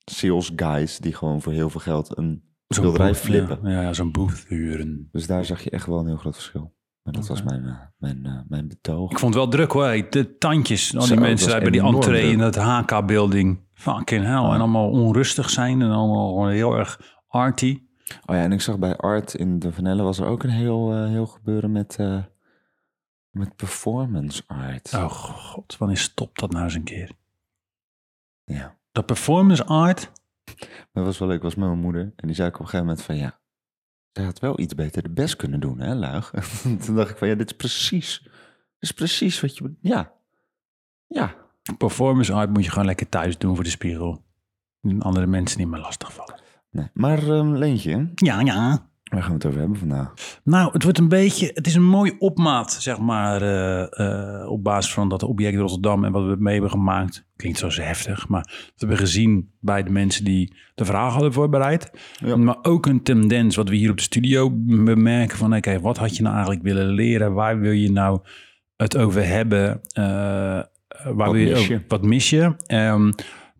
[0.04, 3.58] sales guys die gewoon voor heel veel geld een schilderij flippen.
[3.62, 5.08] Ja, ja, zo'n booth huren.
[5.12, 6.72] Dus daar zag je echt wel een heel groot verschil.
[7.02, 9.10] Maar dat was mijn, eh, mijn, eh, mijn betoog.
[9.10, 10.06] Ik vond het wel druk hoor.
[10.10, 12.32] De tandjes, al die mensen daar bij die entree druk.
[12.32, 13.62] in dat HK-building.
[13.72, 14.32] Fucking hell.
[14.32, 14.54] Ja.
[14.54, 17.82] En allemaal onrustig zijn en allemaal heel erg arty.
[18.26, 20.92] Oh ja, en ik zag bij Art in de Vanelle was er ook een heel,
[20.92, 22.22] eh, heel gebeuren met, eh,
[23.30, 24.94] met performance art.
[24.94, 27.10] Oh god, wanneer stopt dat nou eens een keer?
[28.44, 28.76] Ja.
[28.92, 30.10] Dat performance art,
[30.92, 32.12] Dat was wel leuk, ik was met mijn moeder.
[32.16, 33.38] En die zei ook op een gegeven moment van ja,
[34.12, 36.30] zij had wel iets beter de best kunnen doen, hè, Luig?
[36.84, 38.32] Toen dacht ik van ja, dit is precies, dit
[38.78, 39.74] is precies wat je...
[39.80, 40.12] Ja,
[41.06, 41.34] ja.
[41.78, 44.24] performance art moet je gewoon lekker thuis doen voor de spiegel.
[44.82, 46.42] En andere mensen niet meer lastigvallen.
[46.74, 46.86] Nee.
[46.94, 48.88] Maar ehm, Leentje, Ja, ja.
[49.04, 50.12] waar gaan we het over hebben vandaag?
[50.44, 54.64] Nou, het wordt een beetje, het is een mooi opmaat, zeg maar, eh, eh, op
[54.64, 57.26] basis van dat object Rotterdam en wat we mee hebben gemaakt.
[57.36, 61.32] Klinkt zo heftig, maar dat hebben we gezien bij de mensen die de vraag hadden
[61.32, 61.90] voorbereid.
[62.24, 62.36] Ja.
[62.36, 66.16] Maar ook een tendens wat we hier op de studio bemerken van, oké, wat had
[66.16, 67.32] je nou eigenlijk willen leren?
[67.32, 68.20] Waar wil je nou
[68.76, 69.80] het over hebben?
[69.92, 71.80] Eh, waar Wat wil je, mis ook- je?
[71.88, 72.54] wat mis je?
[72.66, 73.10] Ehm,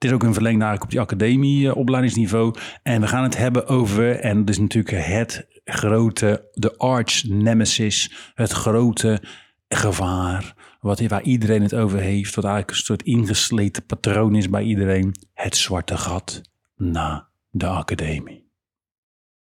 [0.04, 2.54] het is ook een verlengde eigenlijk op die academie eh, opleidingsniveau.
[2.82, 8.30] En we gaan het hebben over, en dat is natuurlijk het grote, de arch nemesis,
[8.34, 9.22] het grote
[9.68, 14.62] gevaar, wat, waar iedereen het over heeft, wat eigenlijk een soort ingesleten patroon is bij
[14.62, 15.14] iedereen.
[15.32, 16.40] Het zwarte gat
[16.76, 18.48] na de academie.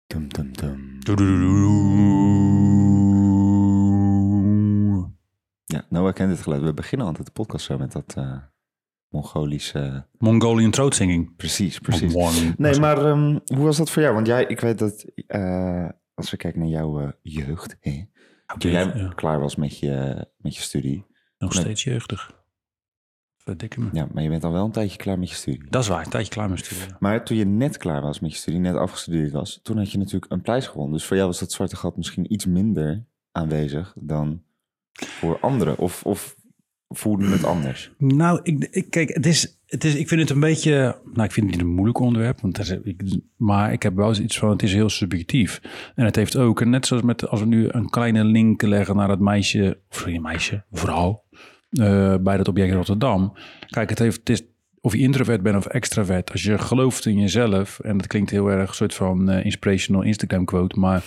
[0.06, 0.98] Tum, tum, tum.
[5.64, 6.62] Ja, Noah kent dit geluid.
[6.62, 8.36] We beginnen altijd de podcast zo met dat eh,
[9.16, 10.06] Mongolische...
[10.18, 11.36] Mongolian throat singing.
[11.36, 12.14] Precies, precies.
[12.56, 14.14] Nee, maar ehm, hoe was dat voor jou?
[14.14, 18.04] Want jij, ik weet dat eh, als we kijken naar jouw eh, jeugd, hè,
[18.58, 21.04] toen jij Ja, klaar was met je, met je studie.
[21.38, 22.34] nog steeds jeugdig.
[23.36, 23.88] Verdikke me.
[23.92, 25.64] Ja, maar je bent al wel een tijdje klaar met je studie.
[25.70, 26.96] Dat is waar, een tijdje klaar met studeren.
[27.00, 29.98] Maar toen je net klaar was met je studie, net afgestudeerd was, toen had je
[29.98, 30.92] natuurlijk een prijs gewonnen.
[30.92, 34.42] Dus voor jou was dat zwarte gat misschien iets minder aanwezig dan
[34.92, 35.78] voor anderen.
[35.78, 36.36] Of, of
[36.88, 37.90] voelde het anders?
[37.98, 40.98] Nou, ik, kijk, het is, het is, ik vind het een beetje...
[41.12, 42.40] Nou, ik vind het niet een moeilijk onderwerp.
[42.40, 43.02] Want ik,
[43.36, 45.60] maar ik heb wel eens iets van, het is heel subjectief.
[45.94, 49.10] En het heeft ook, net zoals met, als we nu een kleine link leggen naar
[49.10, 49.78] het meisje...
[49.90, 51.22] Of sorry, meisje, vrouw...
[51.70, 53.32] eh, bij dat object in Rotterdam.
[53.66, 54.42] Kijk, het, heeft, het is
[54.86, 56.32] of je introvert bent of extravert.
[56.32, 60.02] Als je gelooft in jezelf, en dat klinkt heel erg een soort van eh, inspirational
[60.02, 60.78] Instagram quote.
[60.78, 61.04] Maar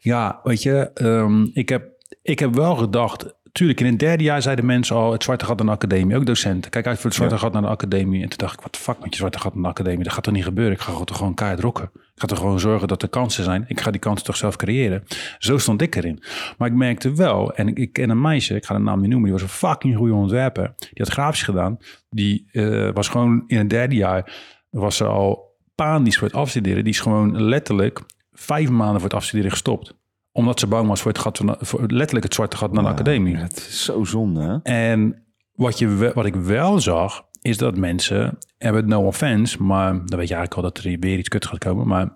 [0.00, 1.88] ja, weet je, ehm, ik, heb,
[2.22, 3.34] ik heb wel gedacht.
[3.52, 6.26] Tuurlijk, in het derde jaar zeiden mensen al het zwarte gat naar de academie, ook
[6.26, 6.70] docenten.
[6.70, 8.22] Kijk uit voor het zwarte gat naar de academie.
[8.22, 10.04] En toen dacht ik, wat de fuck met je zwarte gat naar de academie?
[10.04, 10.74] Dat gaat toch niet gebeuren?
[10.74, 11.90] Ik ga toch gewoon keihard rocken.
[11.94, 13.64] Ik ga toch gewoon zorgen dat er kansen zijn.
[13.68, 15.04] Ik ga die kansen toch zelf creëren.
[15.38, 16.22] Zo stond ik erin.
[16.58, 19.10] Maar ik merkte wel, en ik, ik ken een meisje, ik ga de naam niet
[19.10, 20.74] noemen, die was een fucking goede ontwerper.
[20.78, 21.78] Die had grafisch gedaan.
[22.10, 24.32] Die eh, was gewoon in het derde jaar,
[24.70, 26.84] was ze al panisch voor het afstuderen.
[26.84, 28.00] Die is gewoon letterlijk
[28.32, 29.98] vijf maanden voor het afstuderen gestopt
[30.32, 32.88] omdat ze bang was voor het gat, van, voor letterlijk het zwarte gat naar de
[32.88, 33.36] academie.
[33.36, 34.72] Het is zo zonde, hè?
[34.72, 40.18] En wat, je, wat ik wel zag, is dat mensen, hebben no offense, maar dan
[40.18, 41.86] weet je eigenlijk al dat er weer iets kut gaat komen.
[41.86, 42.12] Maar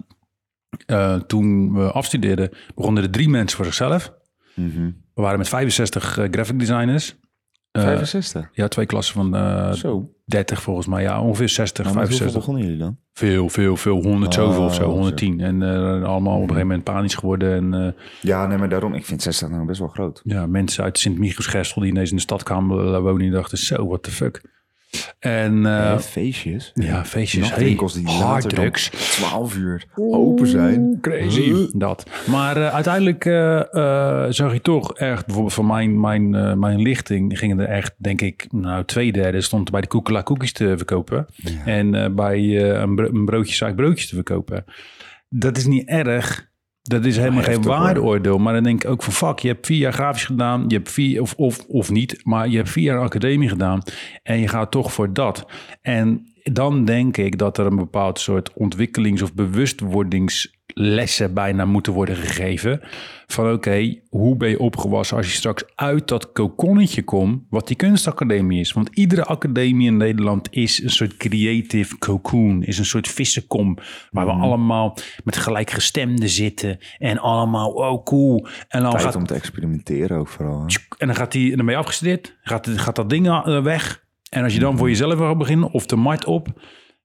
[0.86, 4.12] eh, toen we afstudeerden, begonnen er drie mensen voor zichzelf.
[4.54, 4.90] Mhm.
[5.14, 7.16] We waren met 65 eh, graphic designers.
[7.74, 8.48] Eh, 65.
[8.52, 10.08] ja, twee klassen van eh Zo.
[10.24, 11.02] 30 volgens mij.
[11.02, 12.40] Ja, ongeveer 60, Nou, met hoeveel 65.
[12.40, 12.98] begonnen jullie dan?
[13.12, 14.02] Veel, veel, veel.
[14.02, 14.88] 100 Oh, zoveel of zo, zo.
[14.90, 15.40] 110.
[15.40, 17.54] En eh, allemaal op een gegeven moment panisch geworden.
[17.54, 18.94] En eh, Ja, nee, maar daarom.
[18.94, 20.20] Ik vind 60 nou best wel groot.
[20.24, 24.02] ja, mensen uit Sint-Michielsgestel die ineens in de stad kwamen wonen, die dachten zo, what
[24.02, 24.42] the fuck.
[25.18, 26.70] En eh, feestjes.
[26.74, 28.88] ja, feestjes, hey, Nachtwinkels die later harddrugs.
[28.88, 30.98] 12 uur open zijn.
[31.00, 31.68] Crazy.
[31.72, 32.06] Dat.
[32.26, 37.58] Maar eh, uiteindelijk eh, zag je toch echt, bijvoorbeeld van mijn, mijn, mijn lichting, gingen
[37.58, 41.26] er echt, denk ik, nou, twee derde stond bij de Koekela koekjes te verkopen.
[41.64, 44.64] En bij een, bro een broodjeszaak broodjes te verkopen.
[45.28, 46.52] Dat is niet erg.
[46.88, 48.38] Dat is helemaal geen waardeoordeel.
[48.38, 50.64] Maar dan denk ik ook van fuck, je hebt vier jaar grafisch gedaan.
[50.68, 53.82] Je hebt vier, of, of, of niet, maar je hebt vier jaar academie gedaan.
[54.22, 55.46] En je gaat toch voor dat.
[55.82, 62.16] En dan denk ik dat er een bepaald soort ontwikkelings- of bewustwordingslessen bijna moeten worden
[62.16, 62.80] gegeven.
[63.26, 67.76] Van oké, hoe ben je opgewassen als je straks uit dat kokonnetje komt, wat die
[67.76, 68.72] kunstacademie is.
[68.72, 73.78] Want iedere academie in Nederland is een soort creative cocoon, is een soort vissenkom,
[74.10, 78.46] waar we allemaal met gelijkgestemden zitten en allemaal, oh cool.
[78.68, 80.60] En dan Tijd gaat om te experimenteren ook vooral.
[80.60, 80.66] hè?
[80.98, 84.03] en dan gaat hij, en dan ben je afgestudeerd, gaat, gaat dat ding eh, weg.
[84.34, 86.48] En als je dan voor jezelf wil beginnen, of de markt op,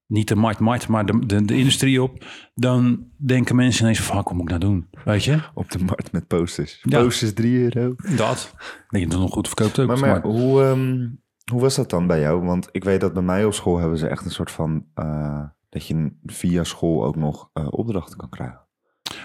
[0.07, 4.15] niet de markt, markt maar de, de, de industrie op, dan denken mensen ineens van,
[4.15, 4.89] fuck, wat moet ik nou doen?
[5.05, 5.39] Weet je?
[5.53, 6.79] Op de markt met posters.
[6.83, 7.01] Ja.
[7.01, 7.95] Posters 3 euro.
[8.15, 8.55] Dat.
[8.89, 9.87] Denk je dat nog goed verkoopt ook?
[9.87, 11.07] Maar, maar hoe, ehm,
[11.51, 12.41] hoe was dat dan bij jou?
[12.45, 14.85] Want ik weet dat bij mij op school hebben ze echt een soort van...
[14.93, 18.67] eh, dat je via school ook nog eh, opdrachten kan krijgen.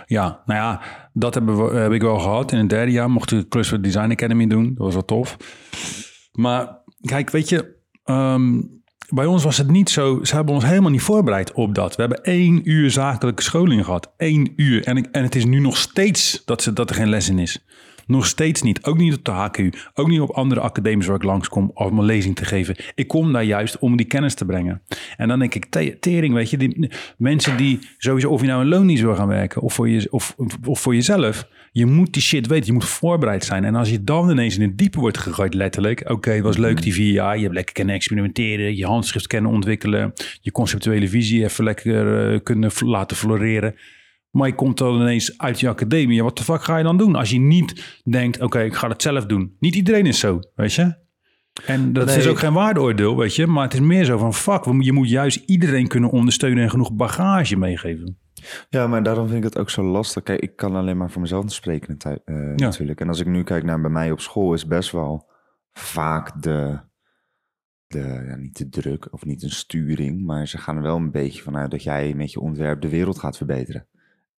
[0.07, 0.81] Ja, nou ja,
[1.12, 2.53] dat hebben we, heb ik wel gehad.
[2.53, 4.64] In het derde jaar mocht ik de Cluster Design Academy doen.
[4.64, 5.37] Dat was wel tof.
[6.33, 8.61] Maar kijk, weet je, ehm,
[9.09, 10.25] bij ons was het niet zo.
[10.25, 11.97] Ze hebben ons helemaal niet voorbereid op dat.
[11.97, 14.12] We hebben één uur zakelijke scholing gehad.
[14.17, 14.85] Eén uur.
[14.85, 17.38] En, ik, en het is nu nog steeds dat, ze, dat er geen les in
[17.38, 17.64] is.
[18.07, 18.85] Nog steeds niet.
[18.85, 19.88] Ook niet op de HQ.
[19.95, 22.77] Ook niet op andere academies waar ik langskom om een lezing te geven.
[22.95, 24.83] Ik kom daar juist om die kennis te brengen.
[25.17, 26.57] En dan denk ik, te- tering, weet je.
[26.57, 30.07] Die, mensen die sowieso, of je nou een loondienst wil gaan werken of voor, je,
[30.11, 31.49] of, of voor jezelf.
[31.73, 32.67] Je moet die shit weten.
[32.67, 33.64] Je moet voorbereid zijn.
[33.64, 36.11] En als je dan ineens in het diepe wordt gegooid, letterlijk.
[36.11, 37.37] Oké, was leuk die vier jaar.
[37.37, 38.77] Je hebt lekker kunnen experimenteren.
[38.77, 40.12] Je handschrift kunnen ontwikkelen.
[40.40, 43.75] Je conceptuele visie even lekker eh, kunnen laten floreren.
[44.35, 46.23] Maar je komt dan ineens uit je academie.
[46.23, 47.14] Wat de fuck ga je dan doen?
[47.14, 49.57] Als je niet denkt, oké, ik ga het zelf doen.
[49.59, 51.03] Niet iedereen is zo, weet je?
[51.66, 52.16] En dat Nee.
[52.16, 53.47] is ook geen waardeoordeel, weet je?
[53.47, 56.92] Maar het is meer zo van, fuck, je moet juist iedereen kunnen ondersteunen en genoeg
[56.92, 58.18] bagage meegeven.
[58.68, 60.23] Ja, maar daarom vind ik het ook zo lastig.
[60.23, 63.01] Kijk, ik kan alleen maar voor mezelf spreken eh, natuurlijk.
[63.01, 65.31] En als ik nu kijk naar bij mij op school, is best wel
[65.73, 66.79] vaak de,
[67.87, 71.11] de ja, niet de druk of niet een sturing, maar ze gaan er wel een
[71.11, 73.88] beetje vanuit dat jij met je ontwerp de wereld gaat verbeteren.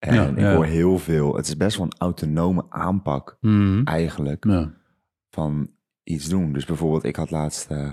[0.05, 0.55] En Ja, ik ja.
[0.55, 3.38] hoor heel veel, het is best wel een autonome aanpak
[3.85, 4.73] eigenlijk Ja.
[5.31, 5.71] van
[6.03, 6.53] iets doen.
[6.53, 7.93] Dus bijvoorbeeld, ik had laatst, eh,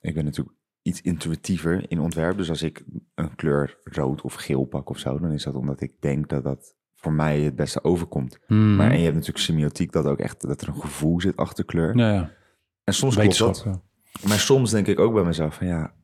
[0.00, 2.36] ik ben natuurlijk iets intuïtiever in ontwerp.
[2.36, 5.80] Dus als ik een kleur rood of geel pak of zo, dan is dat omdat
[5.80, 8.38] ik denk dat dat voor mij het beste overkomt.
[8.46, 8.76] Mhm.
[8.76, 11.64] Maar en je hebt natuurlijk semiotiek, dat ook echt dat er een gevoel zit achter
[11.64, 11.96] kleur.
[11.96, 12.30] Ja, ja.
[12.84, 13.66] En soms klopt dat.
[14.28, 15.94] Maar soms denk ik ook bij mezelf van ja,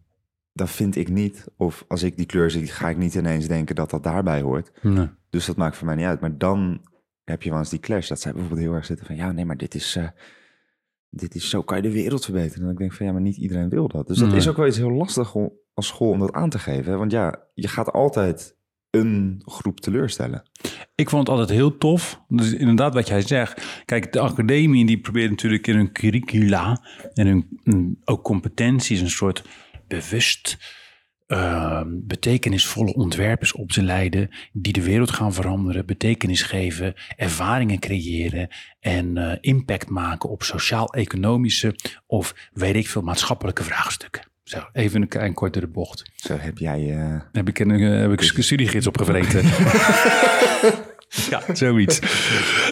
[0.53, 1.47] dat vind ik niet.
[1.57, 4.71] Of als ik die kleur zie, ga ik niet ineens denken dat dat daarbij hoort.
[4.83, 5.09] Nee.
[5.31, 6.21] Dus dat maakt voor mij niet uit.
[6.21, 6.81] Maar dan
[7.25, 8.09] heb je wel eens die clash.
[8.09, 9.17] Dat zij bijvoorbeeld heel erg zitten van...
[9.17, 9.97] ja, nee, maar dit is...
[9.97, 10.09] eh,
[11.11, 12.61] dit is zo kan je de wereld verbeteren.
[12.61, 14.07] En dan denk ik van ja, maar niet iedereen wil dat.
[14.07, 14.37] Dus dat Nee.
[14.37, 16.93] is ook wel iets heel lastig om, als school om dat aan te geven.
[16.93, 16.99] hè.
[16.99, 18.57] Want ja, je gaat altijd
[18.91, 20.43] een groep teleurstellen.
[20.95, 22.21] Ik vond het altijd heel tof.
[22.29, 23.83] Dus inderdaad wat jij zegt.
[23.85, 26.81] Kijk, de academie die probeert natuurlijk in hun curricula
[27.15, 29.45] en hun mm, ook competenties een soort
[29.95, 30.59] bewust
[31.27, 38.49] ehm, betekenisvolle ontwerpers op te leiden die de wereld gaan veranderen, betekenis geven, ervaringen creëren
[38.81, 41.75] en eh, impact maken op sociaal-economische
[42.07, 44.23] of weet ik veel maatschappelijke vraagstukken.
[44.43, 46.11] Zo, even een klein kortere bocht.
[46.15, 46.87] Zo heb jij...
[46.97, 49.43] Daar heb ik een, eh, heb ik een studiegids opgevreten.
[51.31, 52.01] ja, zoiets.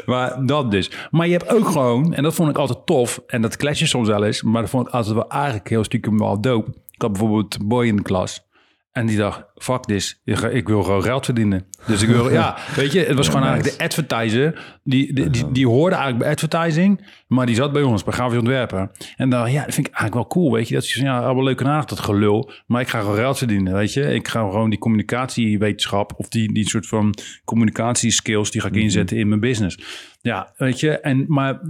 [0.07, 0.91] Maar dat dus.
[1.11, 3.87] Maar je hebt ook gewoon, en dat vond ik altijd tof, en dat clash je
[3.87, 6.73] soms wel eens, maar dat vond ik altijd wel eigenlijk heel stiekem wel dope.
[7.01, 8.49] Ik had bijvoorbeeld een boy in de klas.
[8.93, 10.21] En die dacht, fuck this,
[10.53, 11.67] ik wil gewoon geld verdienen.
[11.87, 13.61] Dus ik wil, ja, weet je, het was Ja, gewoon nice.
[13.63, 14.79] eigenlijk de advertiser.
[14.85, 18.39] Die, die, die, die hoorde eigenlijk bij advertising, maar die zat bij ons, bij grafisch
[18.39, 18.91] ontwerpen.
[19.17, 20.75] En dan, ja, dat vind ik eigenlijk wel cool, weet je.
[20.75, 22.51] Dat is ja, allemaal leuk en aardig, dat gelul.
[22.67, 24.15] Maar ik ga gewoon geld verdienen, weet je.
[24.15, 29.17] Ik ga gewoon die communicatiewetenschap of die, die soort van communicatieskills, die ga ik inzetten
[29.17, 29.79] in mijn business.
[30.21, 30.99] Ja, weet je.
[31.01, 31.61] En, maar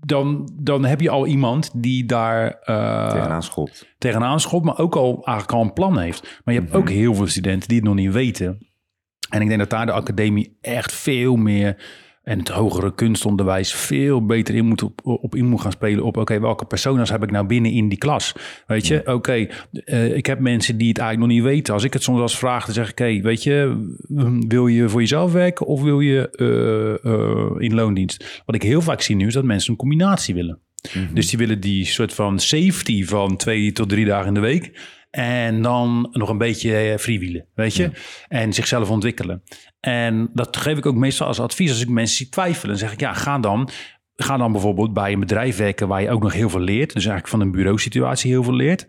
[0.00, 2.50] dan, dan heb je al iemand die daar...
[2.50, 3.94] eh, tegenaan schopt.
[3.98, 6.40] tegenaan schopt, maar ook al eigenlijk al een plan heeft.
[6.44, 8.66] Maar je hebt ook heel veel studenten die het nog niet weten.
[9.30, 11.76] En ik denk dat daar de academie echt veel meer
[12.26, 16.16] en het hogere kunstonderwijs veel beter in moet op, op in moet gaan spelen op
[16.16, 18.34] oké, welke personas heb ik nou binnen in die klas?
[18.66, 19.46] Weet je, oké,
[19.84, 21.74] eh, ik heb mensen die het eigenlijk nog niet weten.
[21.74, 23.86] Als ik het soms als vraag, dan zeg ik, hé, weet je,
[24.48, 28.42] wil je voor jezelf werken of wil je eh, eh, in loondienst?
[28.46, 30.58] Wat ik heel vaak zie nu is dat mensen een combinatie willen.
[31.12, 34.72] Dus die willen die soort van safety van twee tot drie dagen in de week.
[35.10, 37.90] En dan nog een beetje eh, freewheelen, weet je?
[38.28, 39.42] En zichzelf ontwikkelen.
[39.80, 41.70] En dat geef ik ook meestal als advies.
[41.70, 43.68] Als ik mensen zie twijfelen, dan zeg ik, ja, ga dan...
[44.16, 46.92] Ga dan bijvoorbeeld bij een bedrijf werken waar je ook nog heel veel leert.
[46.92, 48.86] Dus eigenlijk van een bureausituatie heel veel leert.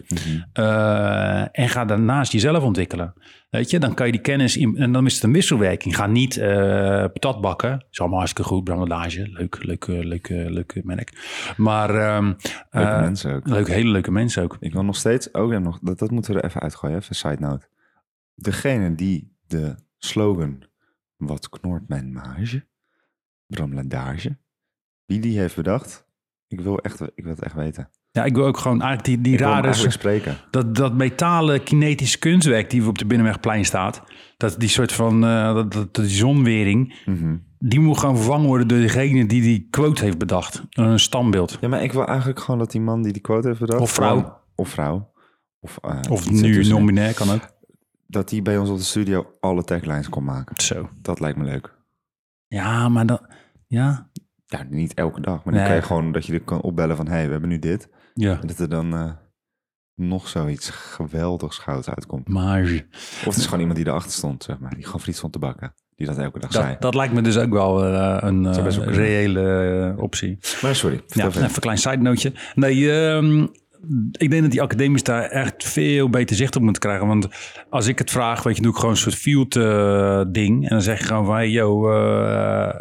[0.54, 3.14] Eh, en ga daarnaast jezelf ontwikkelen.
[3.50, 4.78] Weet je, dan kan je die kennis in.
[4.78, 5.96] En dan is het een wisselwerking.
[5.96, 6.48] Ga niet eh
[7.14, 7.86] patat bakken.
[7.90, 8.64] Is allemaal hartstikke goed.
[8.64, 9.28] Brandage.
[9.30, 11.14] Leuk, leuk, eh, leuk, leuk merk.
[11.58, 11.90] Maar.
[11.90, 12.34] ehm,
[12.72, 13.48] Leuke mensen ook.
[13.48, 14.58] Leuk, hele leuke mensen ook.
[14.60, 17.16] Ik wil nog steeds, ook en nog, dat, dat moeten we er even uitgooien, even
[17.16, 17.68] side note.
[18.36, 20.64] Degene die de slogan,
[21.18, 22.66] wat knort mijn marge,
[23.48, 24.38] bramladage,
[25.08, 26.06] wie die heeft bedacht,
[26.48, 27.90] ik wil, echt, ik wil het echt weten.
[28.12, 29.90] Ja, ik wil ook gewoon eigenlijk die, die Ik rare.
[29.92, 30.38] spreken.
[30.52, 34.02] Dat, dat metalen kinetische kunstwerk die op de Binnenwegplein staat.
[34.38, 35.24] Dat die soort van.
[35.26, 37.02] eh, dat, dat, die zonwering.
[37.06, 37.38] Mhm.
[37.60, 40.64] Die moet gewoon vervangen worden door degene die die quote heeft bedacht.
[40.70, 41.58] Een standbeeld.
[41.62, 43.82] Ja, maar ik wil eigenlijk gewoon dat die man die die quote heeft bedacht...
[43.82, 44.18] Of vrouw.
[44.18, 45.12] gewoon- Of vrouw.
[45.60, 47.50] Of, eh, Of nu non-binair kan ook.
[48.08, 50.62] Dat die bij ons op de studio alle taglines kon maken.
[50.64, 50.90] Zo.
[51.02, 51.74] Dat lijkt me leuk.
[52.48, 53.20] Ja, maar dan.
[53.68, 54.07] Ja.
[54.50, 55.66] Ja, niet elke dag, maar dan Nee.
[55.66, 57.08] kan je gewoon dat je er kan opbellen van...
[57.08, 57.90] hé, hey, we hebben nu dit.
[58.14, 58.40] Ja.
[58.42, 59.12] En dat er dan eh,
[59.96, 62.28] nog zoiets geweldigs gouds uitkomt.
[62.28, 62.86] Marge.
[62.92, 64.76] Of het is gewoon iemand die erachter stond, zeg maar.
[64.76, 65.74] Die gewoon friet stond te bakken.
[65.96, 66.72] Die dat elke dag zei.
[66.72, 70.38] Dat, dat lijkt me dus ook wel eh, een eh, reële optie.
[70.62, 72.34] Maar sorry, Ja, even een klein side noteje.
[72.56, 73.42] Nee, ehm,
[74.12, 77.08] ik denk dat die academies daar echt veel beter zicht op moeten krijgen.
[77.08, 77.28] Want
[77.70, 79.54] als ik het vraag, weet je, doe ik gewoon een soort field
[80.34, 80.64] ding.
[80.64, 81.92] En dan zeg je gewoon van, hey, yo,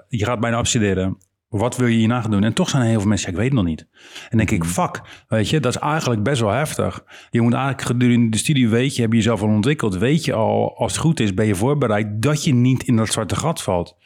[0.08, 1.18] je gaat bijna afstuderen.
[1.58, 2.44] Wat wil je hierna gaan doen?
[2.44, 3.86] En toch zijn er heel veel mensen, ja, ik weet het nog niet.
[4.30, 7.04] En denk ik, fuck, weet je, dat is eigenlijk best wel heftig.
[7.30, 9.96] Je moet eigenlijk gedurende de studie, weet je, heb je jezelf al ontwikkeld.
[9.96, 13.12] Weet je al, als het goed is, ben je voorbereid dat je niet in dat
[13.12, 13.96] zwarte gat valt.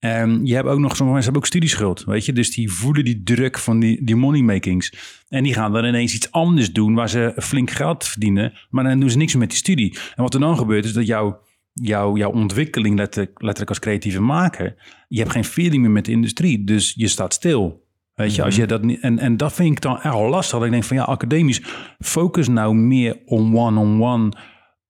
[0.00, 2.32] En je hebt ook nog, sommige mensen hebben ook studieschuld, weet je.
[2.32, 4.92] Dus die voelen die druk van die, die moneymakings.
[5.28, 8.52] En die gaan dan ineens iets anders doen waar ze flink geld verdienen.
[8.70, 9.98] Maar dan doen ze niks met die studie.
[10.14, 11.40] En wat er dan gebeurt is dat jouw,
[11.80, 14.74] jouw, jouw ontwikkeling, letterlijk, letterlijk als creatieve maker...
[15.08, 16.64] je hebt geen feeling meer met de industrie.
[16.64, 17.88] Dus je staat stil.
[18.14, 20.56] Weet je, als je dat niet, en, en dat vind ik dan wel lastig.
[20.58, 21.62] Dat ik denk van ja, academisch,
[21.98, 24.32] focus nou meer on one-on-one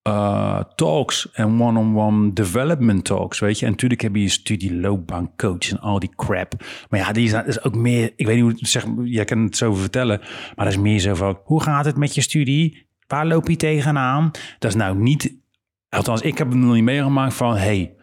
[0.02, 3.64] eh, talks en one-on-one development talks, weet je.
[3.64, 6.52] En natuurlijk heb je je studieloopbaancoach en al die crap.
[6.88, 9.42] Maar ja, die is, is ook meer, ik weet niet hoe het zeg, jij kan
[9.42, 10.20] het zo vertellen,
[10.56, 12.86] maar dat is meer zo van, hoe gaat het met je studie?
[13.06, 14.30] Waar loop je tegenaan?
[14.58, 15.34] Dat is nou niet,
[15.90, 17.94] althans, ik heb het nog niet meegemaakt van, hey,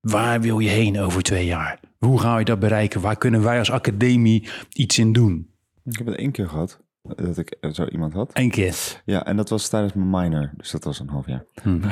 [0.00, 1.80] waar wil je heen over twee jaar?
[1.98, 3.00] Hoe ga je dat bereiken?
[3.00, 5.50] Waar kunnen wij als academie iets in doen?
[5.84, 8.30] Ik heb het één keer gehad, dat ik eh, zo iemand had.
[8.32, 9.02] Eén keer.
[9.04, 11.44] Ja, en dat was tijdens mijn minor, dus dat was een half jaar.
[11.62, 11.78] Hm.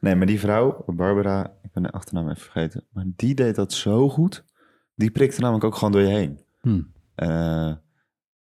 [0.00, 3.72] nee, maar die vrouw, Barbara, ik ben de achternaam even vergeten, maar die deed dat
[3.72, 4.44] zo goed.
[4.94, 6.40] Die prikte namelijk ook gewoon door je heen.
[6.60, 6.82] Hm.
[7.14, 7.72] Eh,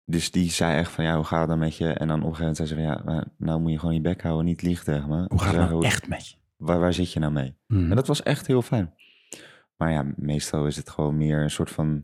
[0.09, 1.87] dus die zei echt van, ja, hoe gaat het dan met je?
[1.87, 3.93] En dan op een gegeven moment zei ze van, ja, maar nou moet je gewoon
[3.95, 5.25] je bek houden, niet liegen tegen me.
[5.27, 6.35] Hoe gaat het nou echt met je?
[6.57, 7.55] Waar, waar zit je nou mee?
[7.67, 7.89] Hm.
[7.89, 8.93] En dat was echt heel fijn.
[9.77, 12.03] Maar ja, meestal is het gewoon meer een soort van...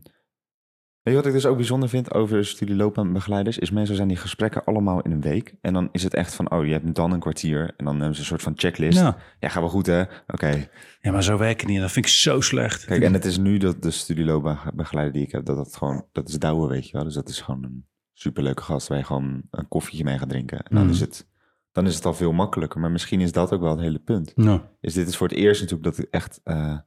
[1.02, 3.58] Weet je wat ik dus ook bijzonder vind over studieloopbaanbegeleiders?
[3.58, 5.54] Is meestal zijn die gesprekken allemaal in een week.
[5.60, 7.74] En dan is het echt van, oh, je hebt dan een kwartier.
[7.76, 8.98] En dan hebben ze een soort van checklist.
[8.98, 9.48] Ja, Ja.
[9.48, 10.00] gaan we goed hè?
[10.26, 10.68] Oké.
[11.00, 11.80] ja, maar zo werken niet.
[11.80, 12.84] Dat vind ik zo slecht.
[12.84, 16.06] Kijk, en het is nu dat de studieloopbaanbegeleider die ik heb, dat dat gewoon...
[16.12, 17.04] Dat is Douwe, weet je wel.
[17.04, 20.58] Dus dat is gewoon een superleuke gast waar je gewoon een koffietje mee gaat drinken.
[20.58, 20.92] En dan Mhm.
[20.92, 21.26] is het
[21.72, 22.80] dan is het al veel makkelijker.
[22.80, 24.36] Maar misschien is dat ook wel het hele punt.
[24.36, 26.40] Nou, Is dit is voor het eerst natuurlijk dat ik echt...
[26.44, 26.78] eh,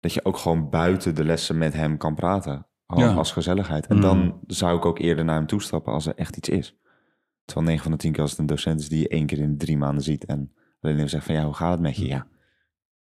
[0.00, 2.66] dat je ook gewoon buiten de lessen met hem kan praten.
[2.96, 3.12] Ja.
[3.14, 3.86] als gezelligheid.
[3.86, 4.02] En Mm.
[4.02, 6.76] dan zou ik ook eerder naar hem toestappen als er echt iets is.
[7.44, 9.38] Terwijl 9 van de 10 keer als het een docent is die je één keer
[9.38, 10.24] in de drie maanden ziet.
[10.24, 12.06] En alleen even zegt van ja, hoe gaat het met je?
[12.06, 12.26] Ja.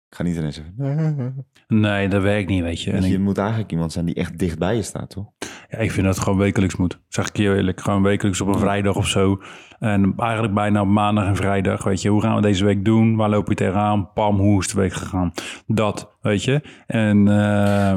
[0.08, 1.46] Ik ga niet ineens zeggen...
[1.68, 2.90] nee, dat werkt niet, weet je.
[2.90, 5.32] En Weet je, het moet eigenlijk iemand zijn die echt dicht bij je staat, toch?
[5.72, 6.98] Ja, ik vind dat het gewoon wekelijks moet.
[7.08, 7.80] Zeg ik je eerlijk.
[7.80, 9.42] Gewoon wekelijks op een vrijdag of zo.
[9.78, 11.84] En eigenlijk bijna op maandag en vrijdag.
[11.84, 13.16] Weet je, hoe gaan we deze week doen?
[13.16, 14.12] Waar loop je tegenaan?
[14.12, 15.32] Pam, hoe is de week gegaan?
[15.66, 16.60] Dat, weet je.
[16.86, 17.34] En eh,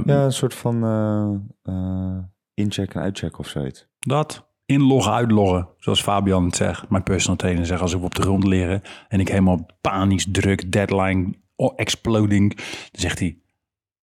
[0.05, 2.17] Ja, een soort van eh eh,
[2.53, 3.87] incheck en uitcheck of zoiets.
[3.99, 4.53] dat.
[4.65, 5.67] Inloggen, uitloggen.
[5.77, 6.89] Zoals Fabian het zegt.
[6.89, 8.81] Mijn personal trainer zegt als ik op de grond liggen.
[9.07, 12.55] En ik helemaal panisch druk, deadline, oh, exploding.
[12.55, 13.37] Dan zegt hij,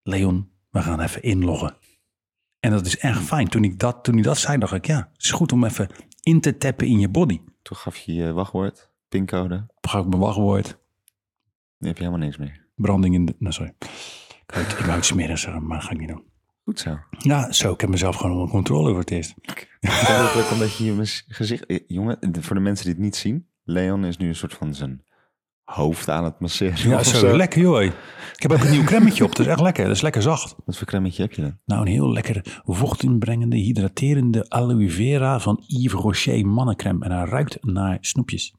[0.03, 1.73] Leon, we gaan even inloggen.
[2.61, 3.47] En dat is echt fijn.
[3.47, 5.89] Toen ik dat, toen hij dat zei, dacht ik, ja, het is goed om even
[6.23, 7.41] in te tappen in je body.
[7.61, 9.65] Toen gaf je je wachtwoord, pincode.
[9.81, 10.77] Gebruik ik mijn wachtwoord.
[11.77, 12.65] Nu heb je helemaal niks meer.
[12.75, 13.35] Branding in de...
[13.39, 13.73] Nou, sorry.
[13.79, 16.23] Ik wou, ik wou het smeren zeggen, maar dat ga ik niet doen.
[16.63, 16.99] Goed zo.
[17.17, 17.73] Ja, zo.
[17.73, 19.33] Ik heb mezelf gewoon onder controle voor het eerst.
[19.79, 21.65] Duidelijk omdat je je gezicht...
[21.65, 23.47] eh, Jongen, voor de mensen die het niet zien.
[23.63, 25.03] Leon is nu een soort van zijn
[25.73, 26.89] hoofd aan het masseren.
[26.89, 27.35] Ja, zo.
[27.35, 27.83] Lekker, joh.
[27.83, 27.93] Ik
[28.35, 29.29] heb ook een nieuw cremmetje op.
[29.35, 29.85] Dat is echt lekker.
[29.85, 30.55] Dat is lekker zacht.
[30.65, 31.57] Wat voor cremmetje heb je dan?
[31.65, 37.05] Nou, een heel lekker vochtinbrengende, hydraterende aloe vera van Yves Rocher mannencreme.
[37.05, 38.55] En hij ruikt naar snoepjes.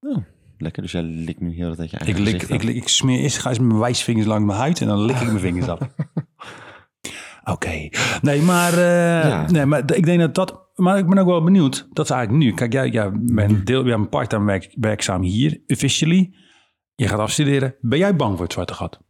[0.00, 0.16] Oh,
[0.58, 0.82] lekker.
[0.82, 3.38] Dus jij likt nu heel tijd je Ik, eigen lik, ik, lik- ik smeer eerst,
[3.38, 5.78] ga eens met mijn wijsvingers langs mijn huid en dan lik ik mijn vingers af.
[7.44, 7.88] Oké.
[8.22, 9.50] Nee, maar, eh, Ja.
[9.50, 10.60] nee, maar ik denk dat dat...
[10.74, 11.88] Maar ik ben ook wel benieuwd.
[11.92, 12.54] Dat is eigenlijk nu.
[12.54, 16.34] Kijk, jij, jij bent deel, jij bent part-time werk, werkzaam hier, officially.
[16.94, 17.74] Je gaat afstuderen.
[17.80, 19.00] Ben jij bang voor het zwarte gat?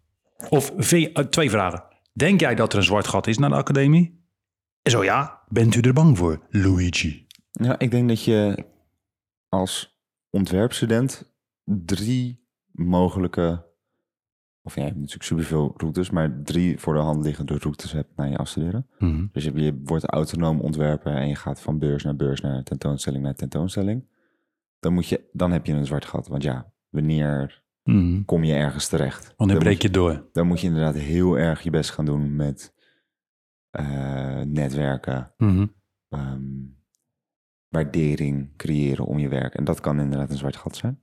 [0.49, 1.85] Of eh, twee vragen.
[2.13, 4.21] Denk jij dat er een zwart gat is naar de academie?
[4.83, 7.27] En zo ja, bent u er bang voor, Luigi?
[7.51, 8.67] Ja, ik denk dat je
[9.49, 11.33] als ontwerpstudent
[11.65, 13.65] drie mogelijke,
[14.63, 18.17] of ja, je hebt natuurlijk superveel routes, maar drie voor de hand liggende routes hebt
[18.17, 18.87] naar je afstuderen.
[18.99, 19.27] Mhm.
[19.33, 23.23] Dus je, je wordt autonoom ontwerper en je gaat van beurs naar beurs, naar tentoonstelling
[23.25, 24.07] naar tentoonstelling.
[24.81, 26.29] Dan, moet je, dan heb je een zwart gat.
[26.29, 28.25] Want ja, wanneer Mhm.
[28.25, 29.35] kom je ergens terecht?
[29.37, 30.29] Wanneer dan breek je door?
[30.33, 32.75] Dan moet je inderdaad heel erg je best gaan doen met
[33.71, 35.35] eh, netwerken,
[36.09, 36.41] ehm,
[37.69, 39.55] waardering creëren om je werk.
[39.55, 41.01] En dat kan inderdaad een zwart gat zijn.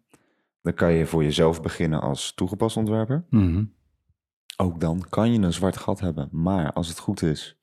[0.61, 3.25] Dan kan je voor jezelf beginnen als toegepast ontwerper.
[3.29, 3.63] Mhm.
[4.57, 6.29] Ook dan kan je een zwart gat hebben.
[6.31, 7.59] Maar als het goed is,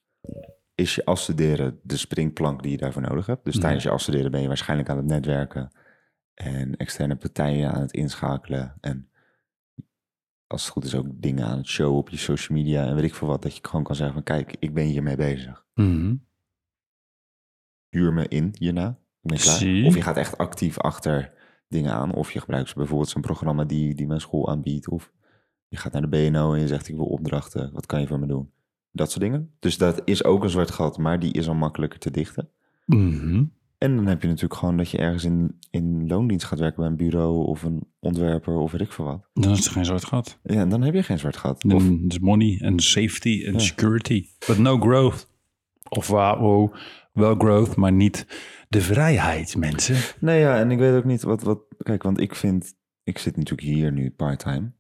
[0.74, 3.44] is je afstuderen de springplank die je daarvoor nodig hebt.
[3.44, 5.70] Dus tijdens je afstuderen ben je waarschijnlijk aan het netwerken
[6.37, 8.75] en externe partijen aan het inschakelen.
[8.81, 9.11] En
[10.46, 13.05] als het goed is ook dingen aan het showen op je social media en weet
[13.05, 13.42] ik veel wat.
[13.42, 15.66] Dat je gewoon kan zeggen van kijk, ik ben hiermee bezig.
[15.75, 16.14] Mhm.
[17.88, 18.99] Huur me in hierna.
[19.20, 19.85] Ben klaar.
[19.85, 21.33] Of je gaat echt actief achter
[21.68, 22.14] dingen aan.
[22.14, 24.88] Of je gebruikt bijvoorbeeld zo'n programma die, die mijn school aanbiedt.
[24.88, 25.12] Of
[25.68, 27.72] je gaat naar de BNO en je zegt ik wil opdrachten.
[27.72, 28.53] Wat kan je voor me doen?
[28.90, 29.55] Dat soort dingen.
[29.59, 32.51] Dus dat is ook een zwart gat, maar die is al makkelijker te dichten.
[32.87, 33.44] Mhm.
[33.87, 36.87] En dan heb je natuurlijk gewoon dat je ergens in, in loondienst gaat werken bij
[36.90, 39.29] een bureau of een ontwerper of weet ik veel wat.
[39.33, 40.38] Dan is het geen zwart gat.
[40.42, 41.64] Ja, en dan heb je geen zwart gat.
[41.64, 43.59] Of, is money en safety en Ja.
[43.59, 44.27] security.
[44.46, 45.27] But no growth.
[45.88, 46.75] Of wow,
[47.12, 48.27] wel growth, maar niet
[48.68, 49.96] de vrijheid, mensen.
[50.20, 51.61] nee, ja, en ik weet ook niet wat, wat.
[51.79, 52.75] Kijk, want ik vind.
[53.05, 54.72] Ik zit natuurlijk hier nu part-time.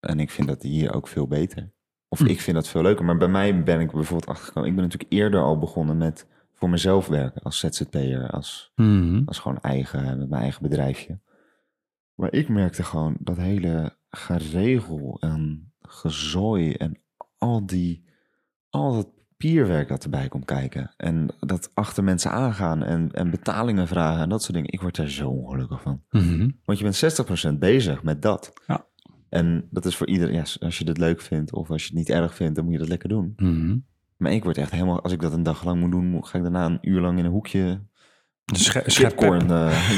[0.00, 1.72] En ik vind dat hier ook veel beter.
[2.08, 2.26] Of Hm.
[2.26, 3.04] ik vind dat veel leuker.
[3.04, 4.68] Maar bij mij ben ik bijvoorbeeld achtergekomen.
[4.68, 6.26] Ik ben natuurlijk eerder al begonnen met
[6.60, 7.42] voor mezelf werken.
[7.42, 8.30] Als ZZP'er.
[8.30, 9.22] Als, Mhm.
[9.24, 11.20] als gewoon eigen, met mijn eigen bedrijfje.
[12.14, 17.00] Maar ik merkte gewoon dat hele geregel en gezooi en
[17.38, 18.04] al die,
[18.68, 20.94] al dat papierwerk dat erbij komt kijken.
[20.96, 24.72] En dat achter mensen aangaan en, en betalingen vragen en dat soort dingen.
[24.72, 26.02] Ik word daar zo ongelukkig van.
[26.10, 26.50] Mhm.
[26.64, 28.52] Want je bent 60% bezig met dat.
[28.66, 28.86] Ja.
[29.28, 31.96] En dat is voor iedereen, ja, als je dat leuk vindt of als je het
[31.96, 33.32] niet erg vindt, dan moet je dat lekker doen.
[33.36, 33.78] Mhm.
[34.20, 36.42] Maar ik word echt helemaal, als ik dat een dag lang moet doen, ga ik
[36.42, 37.80] daarna een uur lang in een hoekje
[38.44, 39.90] sche- schep- kipcorn, eh,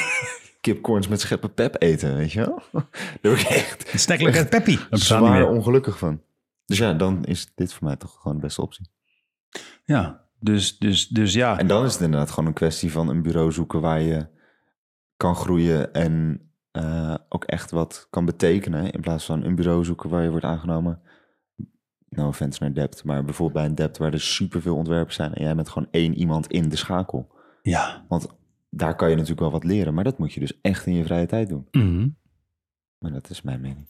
[0.60, 2.62] kipcorns met scheppen pep eten, weet je wel?
[3.20, 4.78] Daar word ik echt Het snack lekker peppy.
[4.90, 6.22] Zwaar ongelukkig van.
[6.64, 8.90] Dus ja, dan is dit voor mij toch gewoon de beste optie.
[9.84, 11.58] Ja, dus, dus, dus ja.
[11.58, 14.26] En dan is het inderdaad gewoon een kwestie van een bureau zoeken waar je
[15.16, 18.90] kan groeien en eh, ook echt wat kan betekenen.
[18.90, 21.00] In plaats van een bureau zoeken waar je wordt aangenomen.
[22.08, 25.44] No offense naar Dept, maar bijvoorbeeld bij een Dept waar er superveel ontwerpers zijn en
[25.44, 27.34] jij bent gewoon één iemand in de schakel.
[27.62, 28.04] Ja.
[28.08, 28.26] Want
[28.70, 31.04] daar kan je natuurlijk wel wat leren, maar dat moet je dus echt in je
[31.04, 31.68] vrije tijd doen.
[31.70, 32.08] Mhm.
[32.98, 33.88] Maar dat is mijn mening.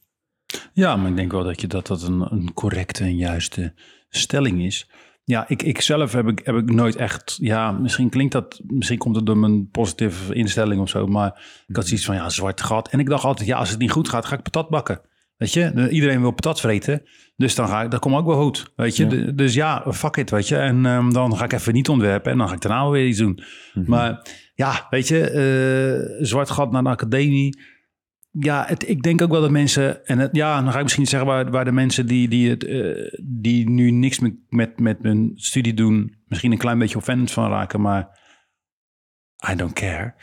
[0.72, 3.74] Ja, maar ik denk wel dat je dat, dat een, een correcte en juiste
[4.08, 4.90] stelling is.
[5.24, 7.38] ja, ik, ik zelf heb ik, heb ik nooit echt...
[7.40, 8.60] Ja, misschien klinkt dat...
[8.66, 11.06] Misschien komt het door mijn positieve instelling of zo.
[11.06, 12.88] Maar ik had zoiets van, ja, zwart gat.
[12.88, 15.00] En ik dacht altijd, ja, als het niet goed gaat, ga ik patat bakken.
[15.36, 17.02] Weet je, De- iedereen wil patat vreten.
[17.36, 18.72] Dus dan ga ik, dat komt ook wel goed.
[18.76, 19.08] Weet je, Ja.
[19.10, 20.56] De- dus ja, fuck it, weet je.
[20.56, 23.18] En ehm, dan ga ik even niet ontwerpen en dan ga ik daarna weer iets
[23.18, 23.42] doen.
[23.74, 23.90] Mhm.
[23.90, 27.58] Maar ja, weet je, eh, zwart gat naar de academie.
[28.30, 31.06] Ja, het, ik denk ook wel dat mensen, en het, ja, dan ga ik misschien
[31.06, 34.98] zeggen waar, waar de mensen die, die, het, eh, die nu niks met, met, met
[35.02, 38.18] hun studie doen, misschien een klein beetje offended van raken, maar
[39.50, 40.14] I don't care.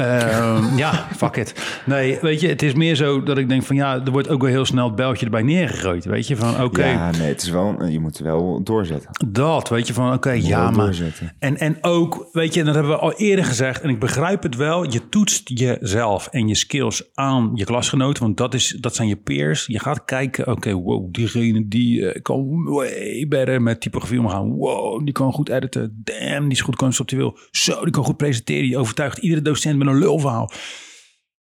[0.00, 1.80] Ehm, ja, fuck it.
[1.86, 4.40] Nee, weet je, het is meer zo dat ik denk van ja, er wordt ook
[4.42, 6.04] wel heel snel het beltje erbij neergegooid.
[6.04, 9.10] Weet je, van oké, Ja, nee, het is wel, je moet wel doorzetten.
[9.32, 11.32] dat, weet je, van oké, ja, maar doorzetten.
[11.38, 14.42] en, en ook, weet je, en dat hebben we al eerder gezegd, en ik begrijp
[14.42, 18.94] het wel, je toetst jezelf en je skills aan je klasgenoten, want dat, is, dat
[18.94, 19.66] zijn je peers.
[19.66, 24.50] Je gaat kijken, oké, wow, diegene die eh, kan way better met typografie omgaan.
[24.52, 26.02] Wow, die kan goed editen.
[26.04, 27.38] Damn, die is goed conceptueel.
[27.50, 28.62] Zo, die kan goed presenteren.
[28.62, 30.50] Die overtuigt iedere docent met een lulverhaal.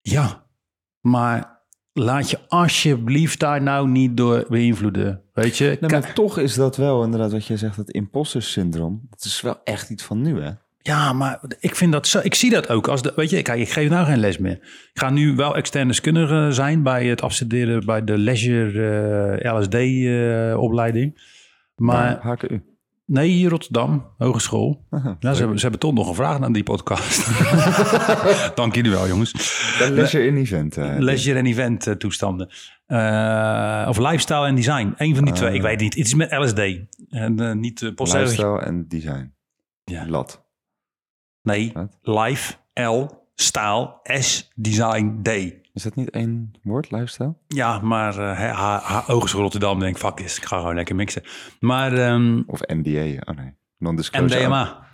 [0.01, 0.45] Ja,
[1.01, 1.61] maar
[1.93, 5.21] laat je alsjeblieft daar nou niet door beïnvloeden.
[5.33, 9.01] Weet je, Nee, maar toch is dat wel inderdaad wat jij zegt, het imposter syndroom.
[9.09, 10.51] Dat is wel echt iets van nu, hè?
[10.77, 12.19] Ja, maar ik vind dat zo.
[12.23, 13.13] Ik zie dat ook als de.
[13.15, 14.59] Weet je, kijk, ik geef nou geen les meer.
[14.93, 21.21] Ik ga nu wel extern deskundige zijn bij het afstuderen bij de Leisure eh, LSD-opleiding.
[21.75, 22.72] maar Nou, HKU.
[23.13, 24.85] Nee, Rotterdam, Hogeschool.
[25.19, 27.27] Ja, ze, hebben, ze hebben toch nog gevraagd aan die podcast.
[28.55, 29.31] Dank jullie wel, jongens.
[29.77, 30.77] De leisure in event.
[30.77, 32.49] eh, Leisure en event eh, toestanden.
[32.85, 34.93] Eh, of lifestyle en design.
[34.97, 35.49] Eén van die Ah, twee.
[35.49, 35.55] ja.
[35.55, 35.95] Ik weet niet.
[35.95, 36.59] Het is met LSD.
[37.09, 39.33] En uh, niet uh, Lifestyle en design.
[39.83, 40.07] Ja.
[40.07, 40.45] Lat.
[41.41, 41.97] Nee, Wat?
[42.01, 43.05] life, L,
[43.35, 45.29] style, S, design, D.
[45.73, 47.35] Is dat niet één woord, lifestyle?
[47.47, 51.23] Ja, maar uh, ha, ha, Hogeschool Rotterdam denk fuck is, ik ga gewoon lekker mixen.
[51.59, 53.21] Maar um, Of NDA?
[53.31, 53.55] Oh nee.
[53.77, 54.41] Non-disclosure.
[54.41, 54.87] MDMA.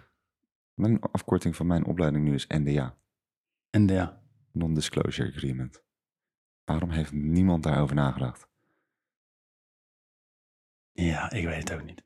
[0.74, 2.96] Mijn afkorting van mijn opleiding nu is NDA.
[3.72, 4.22] NDA.
[4.52, 5.84] Non-disclosure agreement.
[6.66, 8.48] Waarom heeft niemand daarover nagedacht?
[10.92, 12.04] Ja, ik weet het ook niet.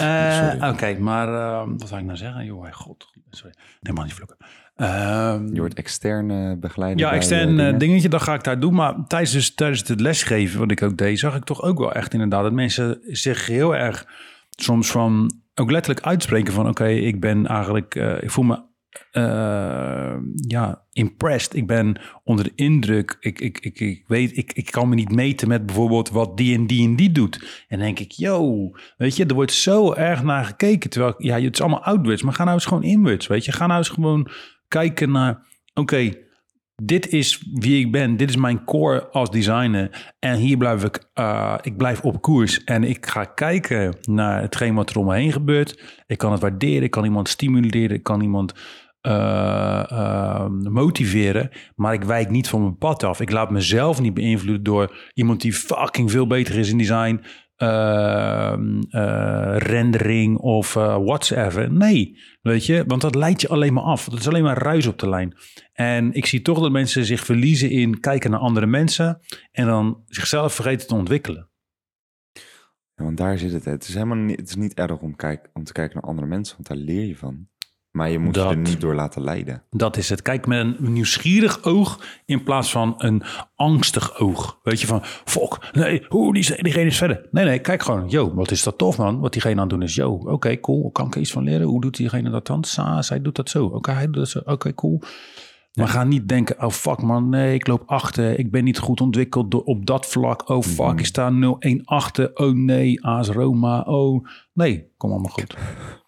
[0.00, 2.44] Uh, Oké, okay, maar uh, wat zou ik nou zeggen?
[2.44, 3.12] Joh, god.
[3.30, 3.54] Sorry.
[3.80, 4.36] Nee, man, niet vloeken.
[4.80, 7.06] Uh, je wordt externe begeleider.
[7.06, 8.74] Ja, extern uh, dingetje, dat ga ik daar doen.
[8.74, 11.92] Maar tijdens, dus, tijdens het lesgeven, wat ik ook deed, zag ik toch ook wel
[11.92, 14.06] echt inderdaad dat mensen zich heel erg
[14.50, 18.66] soms van ook letterlijk uitspreken van oké, okay, ik ben eigenlijk, uh, ik voel me
[19.12, 21.54] uh, ja, impressed.
[21.54, 23.16] Ik ben onder de indruk.
[23.20, 26.56] Ik, ik, ik, ik weet, ik, ik kan me niet meten met bijvoorbeeld wat die
[26.56, 27.64] en die en die doet.
[27.68, 30.90] En dan denk ik, yo, weet je, er wordt zo erg naar gekeken.
[30.90, 33.52] Terwijl, ja, het is allemaal outwards, maar ga nou eens gewoon inwards, weet je.
[33.52, 34.30] Ga nou eens gewoon
[34.68, 36.12] kijken naar, oké,
[36.82, 38.16] dit is wie ik ben.
[38.16, 40.14] Dit is mijn core als designer.
[40.18, 42.64] En hier blijf ik, uh, ik blijf op koers.
[42.64, 46.02] En ik ga kijken naar hetgeen wat er om me heen gebeurt.
[46.06, 46.82] Ik kan het waarderen.
[46.82, 47.96] Ik kan iemand stimuleren.
[47.96, 48.52] Ik kan iemand
[49.02, 51.50] uh, uh, motiveren.
[51.74, 53.20] Maar ik wijk niet van mijn pad af.
[53.20, 57.20] Ik laat mezelf niet beïnvloeden door iemand die fucking veel beter is in design.
[57.62, 58.54] Uh,
[59.56, 61.72] rendering of whatsoever.
[61.72, 64.08] Nee, weet je, want dat leidt je alleen maar af.
[64.08, 65.36] Dat is alleen maar ruis op de lijn.
[65.72, 70.02] En ik zie toch dat mensen zich verliezen in kijken naar andere mensen en dan
[70.06, 71.50] zichzelf vergeten te ontwikkelen.
[72.94, 73.64] Ja, want daar zit het.
[73.64, 76.26] Het is helemaal niet, het is niet erg om, kijk, om te kijken naar andere
[76.26, 77.48] mensen, want daar leer je van.
[77.90, 79.62] Maar je moet dat, je er niet door laten leiden.
[79.70, 80.22] Dat is het.
[80.22, 83.22] Kijk met een nieuwsgierig oog in plaats van een
[83.56, 84.58] angstig oog.
[84.62, 87.28] Weet je van, fuck, nee, hoe, die, diegene is verder.
[87.30, 89.20] Nee, nee, kijk gewoon, yo, wat is dat tof man.
[89.20, 90.90] Wat diegene aan het doen is, yo, oké, okay, cool.
[90.90, 91.66] Kan ik er iets van leren?
[91.66, 92.64] Hoe doet diegene dat dan?
[92.64, 93.64] Sa, zij doet dat zo.
[93.64, 94.38] Oké, okay, hij doet dat zo.
[94.38, 95.02] Oké, okay, cool.
[95.78, 95.92] Maar ja.
[95.92, 98.38] ga niet denken, oh fuck man, nee, ik loop achter.
[98.38, 100.48] Ik ben niet goed ontwikkeld op dat vlak.
[100.48, 100.98] Oh fuck, mm.
[100.98, 102.30] ik sta 0-1 achter.
[102.34, 103.80] Oh nee, AS Roma.
[103.80, 105.56] Oh nee, kom allemaal goed.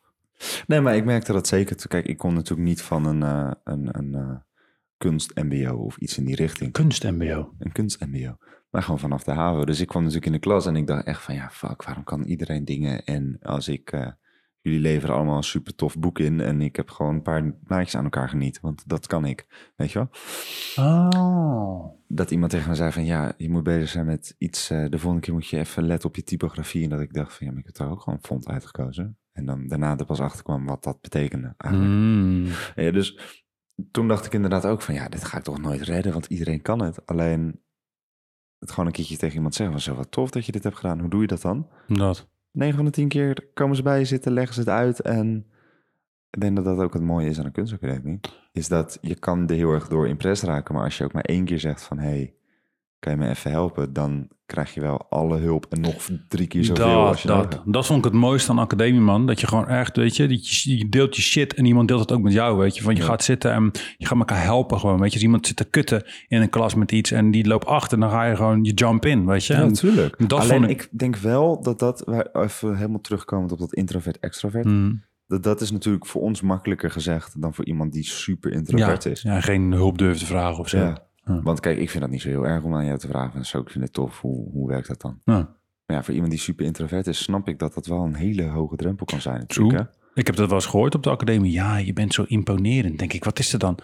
[0.66, 1.88] Nee, maar ik merkte dat zeker.
[1.88, 4.36] Kijk, ik kom natuurlijk niet van een, uh, een, een uh,
[4.96, 6.72] kunst-MBO of iets in die richting.
[6.72, 7.54] Kunst-MBO?
[7.58, 8.36] Een kunst-MBO.
[8.70, 9.64] Maar gewoon vanaf de HAVO.
[9.64, 12.04] Dus ik kwam natuurlijk in de klas en ik dacht echt van, ja, fuck, waarom
[12.04, 13.04] kan iedereen dingen?
[13.04, 14.06] En als ik, uh,
[14.60, 17.96] jullie leveren allemaal een super tof boek in en ik heb gewoon een paar plaatjes
[17.96, 20.10] aan elkaar geniet, want dat kan ik, weet je wel?
[20.86, 21.98] Oh.
[22.08, 25.20] Dat iemand tegen me zei van, ja, je moet bezig zijn met iets, de volgende
[25.20, 26.82] keer moet je even letten op je typografie.
[26.82, 29.18] En dat ik dacht van, ja, maar ik heb daar ook gewoon font uitgekozen.
[29.32, 31.92] En dan daarna er pas achter kwam wat dat betekende eigenlijk.
[31.92, 32.46] Mm.
[32.74, 33.38] Ja, dus
[33.90, 36.62] toen dacht ik inderdaad ook van ja, dit ga ik toch nooit redden, want iedereen
[36.62, 37.06] kan het.
[37.06, 37.60] Alleen
[38.58, 40.76] het gewoon een keertje tegen iemand zeggen van zo wat tof dat je dit hebt
[40.76, 41.00] gedaan.
[41.00, 41.68] Hoe doe je dat dan?
[41.86, 42.28] Dat.
[42.52, 45.46] 9 van de 10 keer komen ze bij je zitten, leggen ze het uit en
[46.30, 48.20] ik denk dat dat ook het mooie is aan een kunstacademie.
[48.52, 51.24] Is dat je kan er heel erg door impress raken, maar als je ook maar
[51.24, 52.34] één keer zegt van hé, hey,
[53.00, 53.92] kan je me even helpen?
[53.92, 57.44] Dan krijg je wel alle hulp en nog drie keer zoveel als Dat, je nodig
[57.44, 57.72] dat, hebt.
[57.72, 59.26] dat vond ik het mooiste aan academie, man.
[59.26, 62.00] Dat je gewoon echt, weet je, dat je, je deelt je shit en iemand deelt
[62.00, 62.82] het ook met jou, weet je.
[62.82, 63.06] Van je Ja.
[63.06, 65.14] gaat zitten en je gaat elkaar helpen gewoon, weet je.
[65.14, 68.10] Als iemand zit te kutten in een klas met iets en die loopt achter, dan
[68.10, 69.54] ga je gewoon, je jump in, weet je.
[69.54, 70.28] Ja, natuurlijk.
[70.28, 70.98] dat Alleen vond ik- ik...
[70.98, 76.06] denk wel dat dat, even helemaal terugkomend op dat introvert-extrovert, Mm, dat, dat is natuurlijk
[76.06, 79.22] voor ons makkelijker gezegd dan voor iemand die super introvert ja, is.
[79.22, 80.78] ja, geen hulp durven te vragen of zo.
[80.78, 81.08] Ja.
[81.24, 81.42] Ja.
[81.42, 83.44] Want kijk, ik vind dat niet zo heel erg om aan jou te vragen.
[83.46, 84.20] Zo, ik vind het tof.
[84.20, 85.20] Hoe, hoe werkt dat dan?
[85.24, 85.58] Ja.
[85.86, 88.42] Maar ja, voor iemand die super introvert is, snap ik dat dat wel een hele
[88.48, 89.38] hoge drempel kan zijn.
[89.38, 89.88] Natuurlijk, True.
[90.14, 91.52] Ik heb dat wel eens gehoord op de academie.
[91.52, 92.98] Ja, je bent zo imponerend.
[92.98, 93.74] Denk ik, wat is er dan?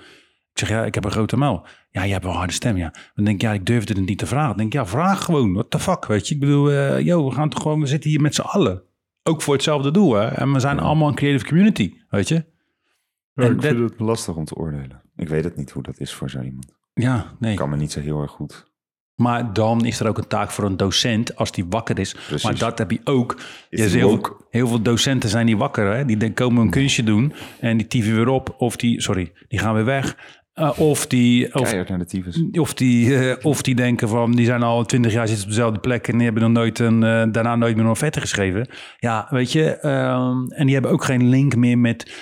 [0.53, 1.67] Ik zeg, ja, ik heb een grote mel.
[1.91, 2.95] Ja, je hebt wel een harde stem, ja.
[3.15, 4.49] Dan denk ik, ja, ik durfde het niet te vragen.
[4.49, 5.53] Dan denk ik, ja, vraag gewoon.
[5.53, 6.35] What the fuck, weet je?
[6.35, 8.83] Ik bedoel, yo, we gaan toch gewoon, we zitten hier met z'n allen.
[9.23, 10.27] Ook voor hetzelfde doel, hè?
[10.27, 10.83] En we zijn Ja.
[10.83, 12.35] allemaal een creative community, weet je?
[13.35, 13.45] hè?
[13.45, 15.03] En ik vind het lastig om te oordelen.
[15.17, 16.75] Ik weet het niet hoe dat is voor zo iemand.
[17.01, 17.51] Ja, nee.
[17.51, 18.75] Ik kan me niet zo heel erg goed.
[19.15, 22.15] Maar dan is er ook een taak voor een docent als die wakker is.
[22.15, 22.45] Precies.
[22.45, 23.37] Maar dat heb je ook.
[23.71, 25.95] Is Ja, die heel, veel, heel veel docenten zijn die wakker.
[25.97, 26.05] Hè?
[26.05, 28.55] Die komen een kunstje doen en die tieven weer op.
[28.59, 30.17] Of die, sorry, die gaan weer weg.
[30.57, 34.63] Eh, of die, of, naar de of, die, eh, of die denken van, die zijn
[34.63, 37.57] al twintig jaar zitten op dezelfde plek en die hebben nog nooit een, eh, daarna
[37.57, 38.69] nooit meer een offerte geschreven.
[38.99, 42.13] Ja, weet je, ehm, en die hebben ook geen link meer met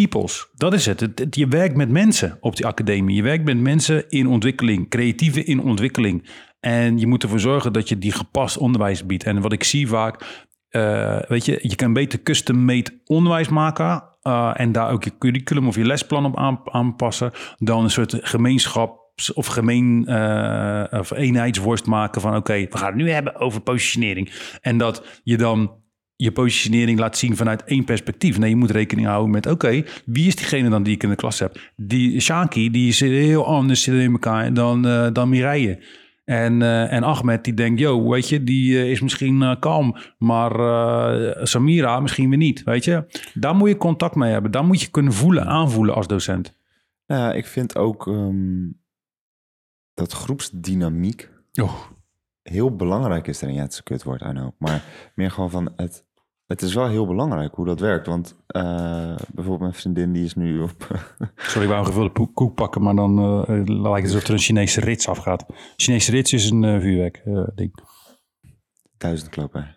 [0.00, 0.48] peoples.
[0.54, 1.08] Dat is het.
[1.30, 3.16] Je werkt met mensen op die academie.
[3.16, 6.28] Je werkt met mensen in ontwikkeling, creatieve in ontwikkeling.
[6.60, 9.24] En je moet ervoor zorgen dat je die gepast onderwijs biedt.
[9.24, 14.12] En wat ik zie vaak, eh, weet je, je kan beter custom-made onderwijs maken.
[14.22, 17.30] eh, en daar ook je curriculum of je lesplan op aan- aanpassen.
[17.58, 22.96] Dan een soort gemeenschaps- of gemeen eh, of eenheidsworst maken van oké, we gaan het
[22.96, 24.30] nu hebben over positionering.
[24.60, 25.82] En dat je dan
[26.16, 28.38] je positionering laat zien vanuit één perspectief.
[28.38, 31.16] Nee, je moet rekening houden met oké, wie is diegene dan die ik in de
[31.16, 31.72] klas heb?
[31.76, 35.82] Die Shaki, die zit heel anders in elkaar dan, eh dan Mireille.
[36.24, 40.52] En, eh, en Ahmed die denkt, yo, weet je, die eh, is misschien kalm, maar
[41.46, 43.04] Samira misschien weer niet, weet je.
[43.34, 44.50] Daar moet je contact mee hebben.
[44.50, 46.56] Daar moet je kunnen voelen, aanvoelen als docent.
[47.06, 48.66] Nou ik vind ook ehm,
[49.94, 51.74] dat groepsdynamiek Oh,
[52.52, 53.54] heel belangrijk is erin.
[53.54, 54.50] Ja, het is een kutwoord, I know.
[54.58, 54.84] Maar
[55.14, 56.04] meer gewoon van het...
[56.46, 58.06] Het is wel heel belangrijk hoe dat werkt.
[58.06, 58.62] Want eh,
[59.32, 60.86] bijvoorbeeld mijn vriendin die is nu op...
[61.36, 64.38] sorry, ik wou een gevulde koek pakken, maar dan eh, lijkt het alsof er een
[64.38, 65.46] Chinese rits afgaat.
[65.76, 67.74] Chinese rits is een eh, vuurwerk eh, ding.
[68.96, 69.76] duizend klappen.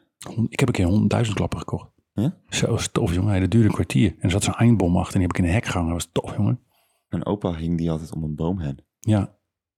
[0.49, 1.89] Ik heb een keer honderdduizend klappen gekocht.
[2.13, 2.37] Ja?
[2.49, 3.39] Zo is tof, jongen.
[3.39, 4.09] Dat duurde een kwartier.
[4.09, 5.93] En er zat zo'n eindbom achter en die heb ik in een hek gehangen.
[5.93, 6.59] Dat was tof, jongen.
[7.09, 8.79] Mijn opa hing die altijd om een boom heen.
[8.99, 9.36] Ja.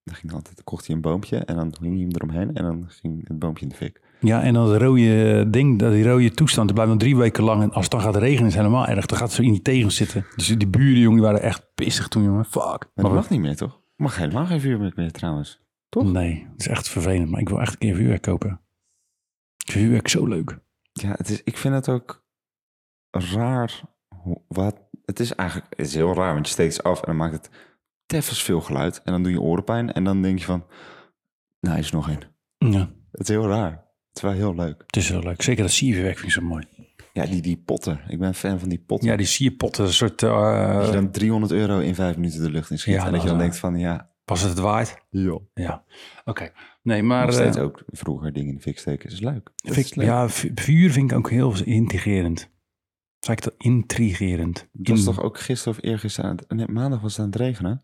[0.09, 2.63] Dan ging altijd, dan kocht hij een boompje en dan hing hij hem eromheen en
[2.63, 4.01] dan ging het boompje in de fik.
[4.19, 7.61] Ja, en dat rode ding, dat die rode toestand, die blijft nog drie weken lang.
[7.61, 9.05] En als het dan gaat regenen, is het helemaal erg.
[9.05, 10.25] Dan gaat het zo in die tegen zitten.
[10.35, 12.45] Dus die buren, jongen, die waren echt pissig toen, jongen.
[12.45, 12.63] Fuck.
[12.63, 13.81] Maar Maar dat mag niet meer, toch?
[13.95, 15.61] Mag helemaal geen vuurwerk meer trouwens.
[15.89, 16.11] toch?
[16.11, 17.29] Nee, het is echt vervelend.
[17.29, 18.61] Maar ik wil echt een keer vuurwerk kopen.
[19.65, 20.59] Ik vind vuurwerk zo leuk.
[20.91, 22.23] Ja, het is, ik vind het ook
[23.09, 23.81] raar.
[24.47, 27.15] Wat, het is eigenlijk het is heel raar, want je steekt ze af en dan
[27.15, 27.49] maakt het
[28.09, 29.01] teffens veel geluid.
[29.03, 30.65] En dan doe je orenpijn en dan denk je van,
[31.59, 32.19] nou is er nog één.
[32.57, 33.71] Ja, Het is heel raar.
[34.07, 34.83] Het is wel heel leuk.
[34.85, 35.41] het is heel leuk.
[35.41, 36.63] Zeker dat siervuurwerk vind ik zo mooi.
[37.13, 37.99] Ja, die, die potten.
[38.07, 39.09] Ik ben fan van die potten.
[39.09, 40.23] Ja, die sierpotten, een soort...
[40.23, 42.93] eh, Dat je dan 300 euro in vijf minuten de lucht in schiet.
[42.93, 44.97] Ja, en dat je dan is denkt van, ja, was het het waard?
[45.09, 45.43] joh.
[45.53, 45.83] Ja.
[46.25, 46.51] Oké.
[46.83, 47.25] Nee, maar...
[47.25, 49.09] Nog steeds eh, ook vroeger dingen in de fik steken.
[49.11, 49.51] is leuk.
[49.55, 50.05] Dat is leuk.
[50.07, 52.49] ja, vu- vuur vind ik ook heel intrigerend.
[53.19, 53.53] Zeg ik dat?
[53.57, 54.67] Intrigerend.
[54.77, 57.25] Het was In- toch ook gisteren of eergisteren, aan het- nee, maandag was het aan
[57.31, 57.83] het regenen.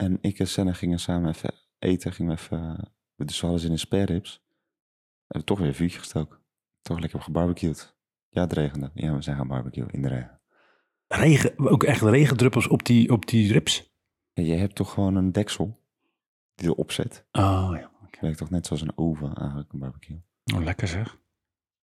[0.00, 3.70] En ik en Senna gingen samen even eten, gingen we even, dus we hadden zin
[3.70, 4.42] in spare ribs.
[4.46, 6.38] We hebben toch weer een vuurtje gestoken.
[6.82, 7.96] Toch lekker gebarbecued.
[8.28, 8.90] Ja, het regende.
[8.94, 10.40] Ja, we zijn gaan barbecuen in de regen.
[11.06, 13.94] Regen, ook echt regendruppels op die, op die rips.
[14.32, 15.80] En je hebt toch gewoon een deksel
[16.54, 17.26] die erop zet.
[17.32, 17.90] Oh ja.
[18.10, 20.22] Het werkt toch net zoals een oven eigenlijk, een barbecue.
[20.54, 21.18] Oh, lekker zeg.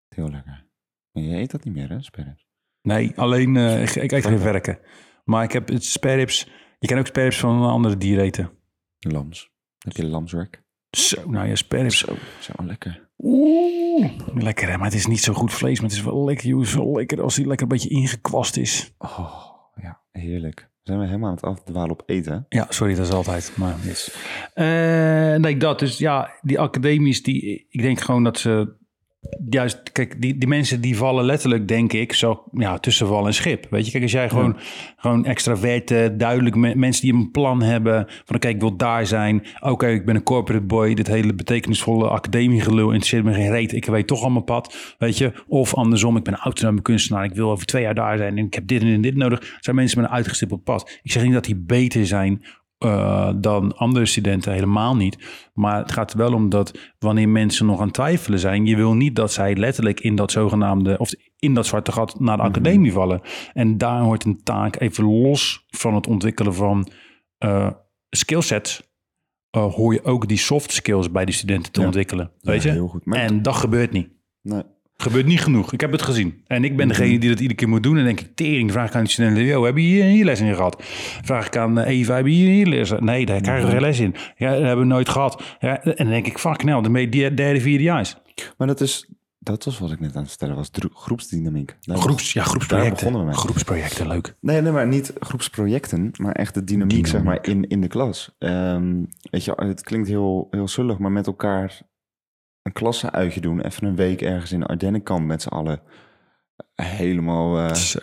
[0.08, 0.68] Heel lekker.
[1.12, 2.48] Maar je eet dat niet meer, hè, spare ribs?
[2.82, 4.80] Nee, alleen eh, ik, ik eet geen werken.
[5.24, 6.50] Maar ik heb het spareribs.
[6.86, 8.50] Je kan ook spareribs van een andere dier eten.
[9.00, 9.52] Lams.
[9.78, 10.64] Heb je lamswerk?
[10.90, 11.98] Zo, nou ja, spareribs.
[11.98, 13.10] Zo, zo lekker.
[13.18, 14.78] Oeh, lekker hè.
[14.78, 16.48] Maar het is niet zo goed vlees, maar het is wel lekker.
[16.48, 16.60] joh.
[16.60, 18.94] Het is wel lekker als die lekker een beetje ingekwast is.
[18.98, 19.34] Oh,
[19.82, 20.70] ja, heerlijk.
[20.84, 22.46] Zijn we helemaal aan het afdwalen op eten?
[22.50, 23.54] Ja, sorry, dat is altijd.
[23.58, 24.16] Maar yes.
[24.54, 25.80] Eh, nee, dat.
[25.80, 28.76] Dus ja, die academies, die, ik denk gewoon dat ze
[29.50, 33.34] juist, kijk, die, die mensen die vallen letterlijk, denk ik, zo ja, tussen wal en
[33.34, 33.68] schip.
[33.70, 34.58] Weet je, kijk, als jij gewoon,
[34.98, 39.44] gewoon extraverte, duidelijk me- mensen die een plan hebben van, oké, ik wil daar zijn.
[39.60, 40.94] Oké, ik ben een corporate boy.
[40.94, 43.74] Dit hele betekenisvolle academiegelul interesseert me geen reet.
[43.74, 45.32] Ik weet toch al mijn pad, weet je.
[45.48, 47.24] Of andersom, ik ben een autonome kunstenaar.
[47.24, 49.58] Ik wil over twee jaar daar zijn en ik heb dit en dit nodig.
[49.60, 51.00] Zijn mensen met een uitgestippeld pad.
[51.04, 52.44] Ik zeg niet dat die beter zijn
[52.78, 55.50] eh, dan andere studenten helemaal niet.
[55.54, 58.94] Maar het gaat er wel om dat wanneer mensen nog aan twijfelen zijn, je wil
[58.94, 62.52] niet dat zij letterlijk in dat zogenaamde, of in dat zwarte gat naar de Mhm.
[62.52, 63.22] academie vallen.
[63.54, 66.88] En daar hoort een taak even los van het ontwikkelen van
[67.38, 67.70] eh
[68.10, 68.94] skillsets.
[69.50, 71.86] eh, hoor je ook die soft skills bij die studenten te Ja.
[71.86, 72.32] ontwikkelen.
[72.40, 72.76] Weet Ja, je?
[72.76, 73.06] heel goed.
[73.06, 74.10] Maar- En dat gebeurt niet.
[74.42, 74.62] Nee.
[74.98, 75.74] Gebeurt niet genoeg.
[75.74, 76.42] Ik heb het gezien.
[76.48, 76.98] En ik ben Mhm.
[76.98, 77.98] degene die dat iedere keer moet doen.
[77.98, 79.44] En denk ik, tering, vraag ik aan de studenten.
[79.44, 80.84] Yo, heb je hier, hier les in gehad?
[81.24, 82.92] Vraag ik aan eh, Eva, heb je hier, hier les?
[83.00, 84.16] Nee, daar krijgen we geen les in.
[84.38, 85.44] Ja, dat hebben we nooit gehad.
[85.60, 88.14] Ja, en dan denk ik, fuck, nou, dan ben je die derde, vierde jaar.
[88.58, 91.76] Maar dat is, dat was wat ik net aan het vertellen was, groepsdynamiek.
[91.82, 93.34] Daar Groeps, ja, groepsprojecten.
[93.34, 94.36] Groepsprojecten, leuk.
[94.42, 98.36] Nee, nee, maar niet groepsprojecten, maar echt de dynamiek, zeg maar, in, in de klas.
[98.40, 101.82] Ehm, weet je, het klinkt heel, heel zullig, maar met elkaar
[102.66, 105.82] een klasse-uitje doen, even een week ergens in Ardennenkamp met z'n allen,
[106.76, 108.00] helemaal eh, Zo.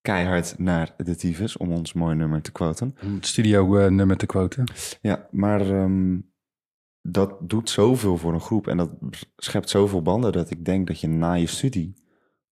[0.00, 2.96] keihard naar de tyfus, om ons mooi nummer te quoten.
[3.02, 4.64] Om het studio eh, nummer te quoten.
[5.00, 6.18] Ja, maar ehm,
[7.02, 8.90] dat doet zoveel voor een groep en dat
[9.36, 12.02] schept zoveel banden dat ik denk dat je na je studie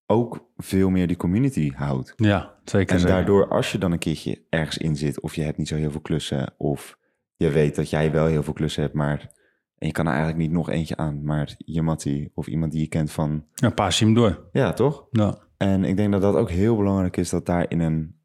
[0.07, 2.13] ook veel meer die community houdt.
[2.17, 2.97] Ja, zeker.
[2.97, 5.77] En daardoor, als je dan een keertje ergens in zit, of je hebt niet zo
[5.77, 6.99] heel veel klussen, of
[7.37, 9.41] je weet dat jij wel heel veel klussen hebt, maar
[9.83, 12.80] en je kan er eigenlijk niet nog eentje aan, maar je mattie of iemand die
[12.80, 14.49] je kent van, Ja, paas je hem door.
[14.53, 15.07] ja, toch?
[15.11, 15.39] Ja.
[15.57, 18.16] En ik denk dat dat ook heel belangrijk is dat daar in een,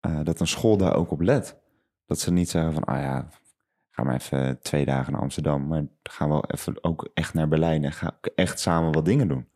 [0.00, 1.60] eh, dat een school daar ook op let.
[2.06, 3.28] Dat ze niet zeggen van, ah ja,
[3.90, 7.48] ga maar even twee dagen naar Amsterdam, maar gaan we wel even ook echt naar
[7.48, 9.48] Berlijn en ga ook echt samen wat dingen doen.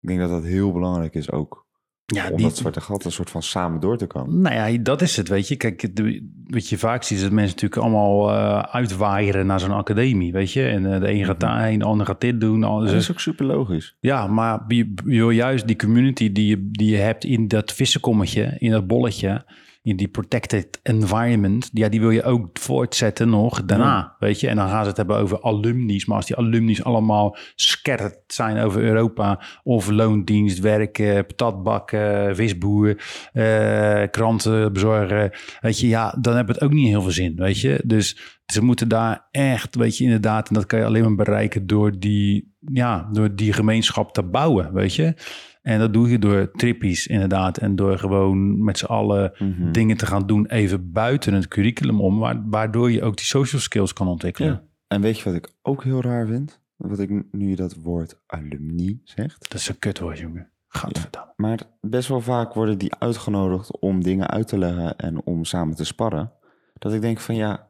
[0.00, 1.66] Ik denk dat dat heel belangrijk is ook,
[2.14, 4.40] Ja, om die, dat zwarte gat een soort van samen door te komen.
[4.40, 5.56] Nou ja, dat is het, weet je.
[5.56, 9.70] Kijk, de- wat je vaak ziet is dat mensen natuurlijk allemaal eh uitwaaieren naar zo'n
[9.72, 10.62] academie, weet je.
[10.68, 12.60] En eh, de een gaat daarheen, de ander gaat dit doen.
[12.60, 13.96] Dat is ook super logisch.
[14.00, 18.70] Ja, maar je, juist die community die je, die je hebt in dat vissenkommetje, in
[18.70, 19.44] dat bolletje,
[19.82, 24.48] die protected environment, ja, die wil je ook voortzetten nog daarna, weet je.
[24.48, 28.58] En dan gaan ze het hebben over alumni's, maar als die alumni's allemaal scatterd zijn
[28.58, 35.30] over Europa, of loondienst, werken, patatbakken, visboer, eh, kranten bezorgen,
[35.60, 37.80] weet je, ja, dan heb het ook niet heel veel zin, weet je.
[37.84, 41.66] Dus ze moeten daar echt, weet je, inderdaad, en dat kan je alleen maar bereiken
[41.66, 45.14] door die, ja, door die gemeenschap te bouwen, weet je.
[45.62, 49.72] En dat doe je door trippies inderdaad en door gewoon met z'n allen Mhm.
[49.72, 53.60] dingen te gaan doen even buiten het curriculum om, wa- waardoor je ook die social
[53.60, 54.50] skills kan ontwikkelen.
[54.50, 54.62] Ja.
[54.88, 56.60] En weet je wat ik ook heel raar vind?
[56.76, 59.50] Wat ik nu je dat woord alumni zegt.
[59.50, 60.50] Dat is een kutwoord, jongen.
[60.68, 61.32] Gadverdamme.
[61.36, 65.76] Maar best wel vaak worden die uitgenodigd om dingen uit te leggen en om samen
[65.76, 66.32] te sparren.
[66.78, 67.68] Dat ik denk van ja,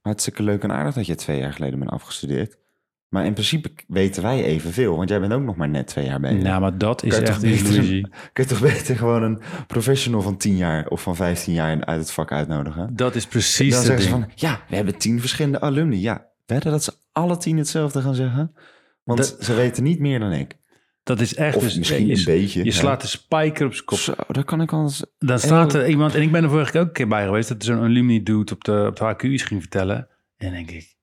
[0.00, 2.58] hartstikke leuk en aardig dat je twee jaar geleden bent afgestudeerd.
[3.10, 6.20] Maar in principe weten wij evenveel, want jij bent ook nog maar net twee jaar
[6.20, 6.42] bezig.
[6.42, 8.08] Nou, maar dat is echt beter- illusie.
[8.32, 12.00] Kun je toch beter gewoon een professional van 10 jaar of van 15 jaar uit
[12.00, 12.90] het vak uitnodigen?
[12.96, 16.00] Dat is precies Dan zeggen ze van, ja, we hebben tien verschillende alumni.
[16.00, 18.54] Ja, wedden dat ze alle tien hetzelfde gaan zeggen?
[19.04, 20.58] Want Dat- ze weten niet meer dan ik.
[21.02, 21.56] Dat is echt...
[21.56, 22.58] Of dus, misschien je, een beetje.
[22.58, 22.70] Je ja.
[22.72, 23.98] slaat de spijker op zijn kop.
[23.98, 25.04] Zo, daar kan ik anders...
[25.18, 27.48] Dan staat er iemand, en ik ben er vorige keer ook een keer bij geweest,
[27.48, 30.08] dat er zo'n alumni dude op de, op de HQ iets ging vertellen.
[30.36, 30.96] En denk ik,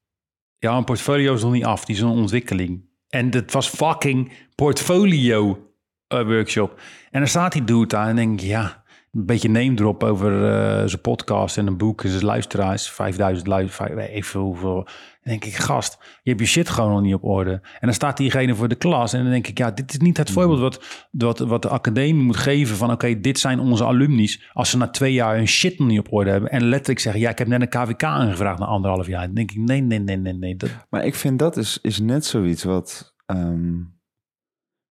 [0.67, 2.85] ja, een portfolio is nog niet af, die is een ontwikkeling.
[3.09, 5.67] En dat was fucking portfolio
[6.07, 6.79] eh, workshop.
[7.11, 10.45] En dan staat die dude daar en denk ik, ja, een beetje name drop over
[10.45, 14.87] eh, zijn podcast en een boek en zijn luisteraars, 5000 luisteraars, veel hoeveel.
[15.27, 17.51] Denk ik, gast, je hebt je shit gewoon nog niet op orde.
[17.51, 20.17] En dan staat diegene voor de klas en dan denk ik, ja, dit is niet
[20.17, 24.49] het voorbeeld wat, wat, wat de academie moet geven van, oké, dit zijn onze alumni's.
[24.53, 27.21] Als ze na twee jaar hun shit nog niet op orde hebben en letterlijk zeggen,
[27.21, 29.25] ja, ik heb net een KVK aangevraagd na anderhalf jaar.
[29.25, 30.55] Dan denk ik, nee, nee, nee, nee, nee.
[30.55, 33.75] Dat, Maar ik vind dat is, is net zoiets wat, ehm,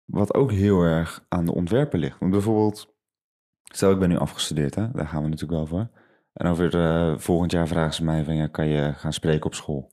[0.06, 2.20] wat ook heel erg aan de ontwerpen ligt.
[2.20, 2.96] Want bijvoorbeeld,
[3.64, 4.92] stel ik ben nu afgestudeerd, hè?
[4.92, 5.90] daar gaan we natuurlijk wel voor.
[6.34, 9.56] En over eh, volgend jaar vragen ze mij van, ja, kan je gaan spreken op
[9.56, 9.91] school?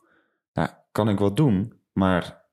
[0.53, 2.45] Nou, kan ik wat doen, maar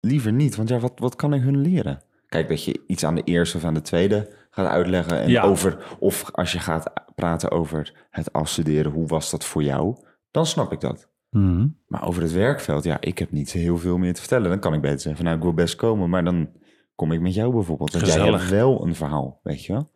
[0.00, 0.56] liever niet.
[0.56, 2.02] Want ja, wat, wat kan ik hun leren?
[2.26, 5.20] Kijk, dat je iets aan de eerste of aan de tweede gaat uitleggen.
[5.20, 5.42] En Ja.
[5.42, 9.96] over, of als je gaat praten over het afstuderen, hoe was dat voor jou?
[10.30, 11.08] Dan snap ik dat.
[11.30, 11.66] Mhm.
[11.86, 14.48] Maar over het werkveld, ja, ik heb niet heel veel meer te vertellen.
[14.50, 16.50] Dan kan ik beter zeggen, nou, ik wil best komen, maar dan
[16.94, 17.92] kom ik met jou bijvoorbeeld.
[17.92, 19.90] Want jij hebt wel een verhaal, weet je wel.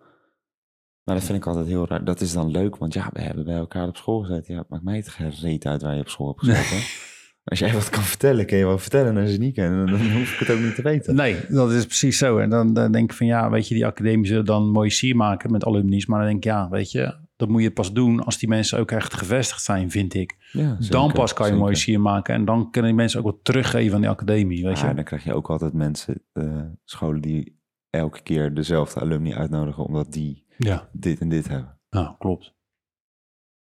[1.05, 2.05] Maar dat vind ik altijd heel raar.
[2.05, 4.55] Dat is dan leuk, want ja, we hebben bij elkaar op school gezeten.
[4.55, 6.78] Ja, het maakt mij het gereed uit waar je op school hebt gezeten.
[7.45, 9.16] Als jij wat kan vertellen, kun je wel vertellen.
[9.16, 11.14] En als je niet kan, dan, dan hoef ik het ook niet te weten.
[11.14, 12.38] Nee, dat is precies zo.
[12.38, 15.16] En dan, dan denk ik van ja, weet je, die academie zullen dan mooi sier
[15.16, 16.07] maken met alumni's.
[16.07, 18.78] Maar dan denk ik, ja, weet je, dat moet je pas doen als die mensen
[18.78, 20.36] ook echt gevestigd zijn, vind ik.
[20.53, 22.34] Ja, dan pas kan je mooi sier maken.
[22.34, 24.95] En dan kunnen die mensen ook wat teruggeven aan die academie, weet Ja, je.
[24.95, 27.59] dan krijg je ook altijd mensen, eh, scholen die
[27.90, 31.78] elke keer dezelfde alumni uitnodigen, omdat die Ja, dit en dit hebben.
[31.90, 32.55] nou, klopt.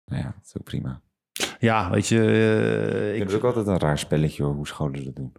[0.04, 1.02] Nou ja, dat is ook prima.
[1.64, 5.04] Ja, weet je, eh, Ik vind het ook altijd een raar spelletje hoor, hoe scholen
[5.04, 5.32] dat doen.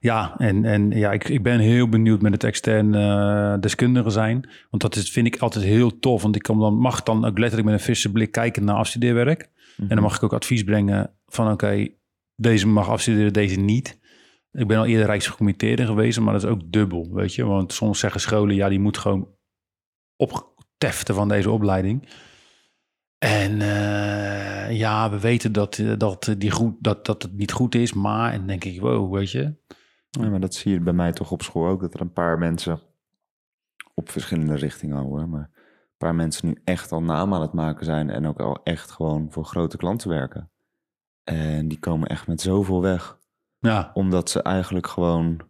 [0.00, 4.48] ja, en, en ja, ik, ik ben heel benieuwd met het extern eh, deskundige zijn.
[4.70, 6.22] Want dat is, vind ik altijd heel tof.
[6.22, 9.50] Want ik kan dan, mag dan ook letterlijk met een frisse blik kijken naar afstudeerwerk.
[9.76, 11.88] En dan mag ik ook advies brengen van oké,
[12.36, 13.98] deze mag afstuderen, deze niet.
[14.52, 17.44] Ik ben al eerder rijksgecommitteerde geweest, maar dat is ook dubbel, weet je.
[17.44, 19.28] Want soms zeggen scholen, ja, die moet gewoon
[20.16, 22.08] opteften van deze opleiding.
[23.18, 27.74] En eh, ja, we weten dat, eh, dat, die goed, dat, dat het niet goed
[27.74, 29.54] is, maar en dan denk ik, wow, weet je.
[30.10, 32.38] Ja, maar dat zie je bij mij toch op school ook, dat er een paar
[32.38, 32.80] mensen
[33.94, 35.30] op verschillende richtingen houden.
[35.30, 38.62] Maar een paar mensen nu echt al naam aan het maken zijn en ook al
[38.62, 40.50] echt gewoon voor grote klanten werken.
[41.24, 43.18] En die komen echt met zoveel weg,
[43.58, 45.40] Ja, omdat ze eigenlijk gewoon,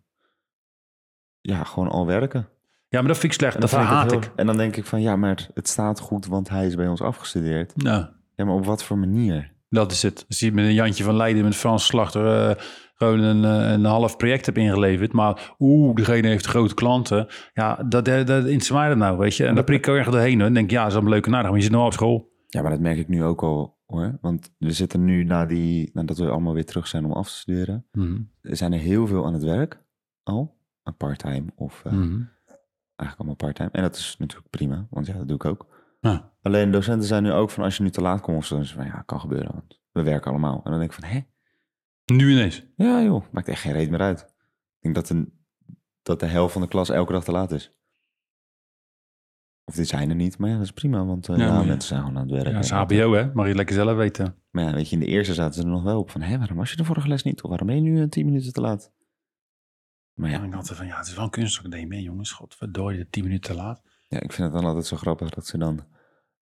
[1.41, 2.49] ja, gewoon al werken.
[2.89, 4.23] Ja maar dat vind ik slecht, En dat dan haat ik.
[4.23, 6.89] heel- En dan denk ik van, ja, maar het- staat goed, want hij is bij
[6.89, 7.73] ons afgestudeerd.
[7.77, 9.53] Ja, Ja, maar op wat voor manier?
[9.69, 10.25] dat is het.
[10.29, 12.63] Als je met een Jantje van Leiden met Frans Slachter eh,
[12.95, 17.27] gewoon een, eh, een half project hebt ingeleverd, maar oeh, diegene heeft grote klanten.
[17.55, 19.47] Ja, dat, dat, dat interesseert dat nou, weet je.
[19.47, 20.41] En daar prik ik er erg doorheen.
[20.41, 22.33] En denk, ja, dat is allemaal leuk en aardig, maar je zit nog op school.
[22.47, 24.19] Ja, maar dat merk ik nu ook al, hoor.
[24.21, 27.37] Want we zitten nu, na die, nadat we allemaal weer terug zijn om af te
[27.37, 28.19] studeren, Mhm.
[28.41, 29.83] er zijn er heel veel aan het werk
[30.23, 30.57] al.
[30.83, 32.21] Een part-time of eh, Mhm.
[32.97, 33.71] Eigenlijk allemaal part-time.
[33.73, 35.67] En dat is natuurlijk prima, want ja, dat doe ik ook.
[36.01, 36.33] Ja.
[36.43, 38.85] Alleen docenten zijn nu ook van, als je nu te laat komt of zo, van,
[38.85, 40.61] ja, kan gebeuren, want we werken allemaal.
[40.65, 41.21] En dan denk ik van, hè?
[42.05, 42.67] Nu ineens.
[42.77, 44.21] Ja joh, maakt echt geen reet meer uit.
[44.21, 45.33] Ik denk dat, een,
[46.03, 47.75] dat de helft van de klas elke dag te laat is.
[49.65, 51.63] Of die zijn er niet, maar ja, dat is prima, want eh, ja.
[51.63, 52.51] mensen zijn gewoon aan het werken.
[52.51, 54.37] Ja, dat is HBO hè, mag je lekker zelf weten.
[54.51, 56.39] Maar ja, weet je, in de eerste zaten ze er nog wel op van, hé,
[56.39, 57.43] waarom was je de vorige les niet?
[57.43, 58.93] Of waarom ben je nu eh, tien minuten te laat?
[60.17, 62.33] Maar Ja, ja, ik dacht van, ja, het is wel een kunstacademie, jongens.
[62.33, 63.83] Godverdorie, tien minuten te laat.
[64.09, 65.85] ja, ik vind het dan altijd zo grappig dat ze dan...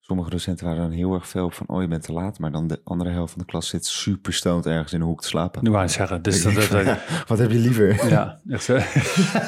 [0.06, 2.38] Sommige docenten waren dan heel erg veel van, oh, je bent te laat.
[2.38, 5.20] Maar dan de andere helft van de klas zit super stoned ergens in de hoek
[5.20, 5.64] te slapen.
[5.64, 6.22] Nu wou zeggen.
[6.22, 8.08] Dus dat, dat, dat- Ja, wat heb je liever?
[8.08, 8.78] ja, echt zo.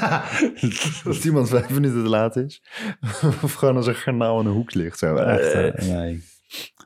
[1.09, 2.62] Als iemand vijf minuten te laat is.
[3.43, 4.99] of gewoon als een garnaal in de hoek ligt.
[4.99, 5.14] Zo.
[5.16, 6.24] Echt, eh, nee.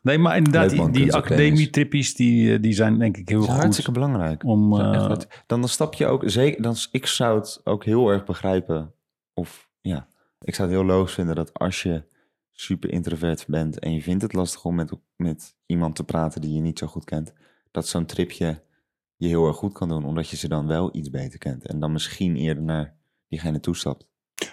[0.02, 3.38] Nee, maar inderdaad, Leuk, die, man, die academietrippies, die, eh, die zijn denk ik heel
[3.38, 3.62] Dat is goed.
[3.62, 4.44] hartstikke belangrijk.
[4.44, 6.62] Om, echt eh, wat- dan, dan stap je ook zeker.
[6.62, 8.92] Dan, ik zou het ook heel erg begrijpen.
[9.34, 10.08] Of ja,
[10.40, 12.02] ik zou het heel logisch vinden dat als je
[12.52, 16.54] super introvert bent en je vindt het lastig om met, met iemand te praten die
[16.54, 17.32] je niet zo goed kent,
[17.70, 18.62] dat zo'n tripje
[19.16, 21.66] je heel erg goed kan doen, omdat je ze dan wel iets beter kent.
[21.66, 22.94] En dan misschien eerder naar
[23.28, 24.08] diegene toestapt.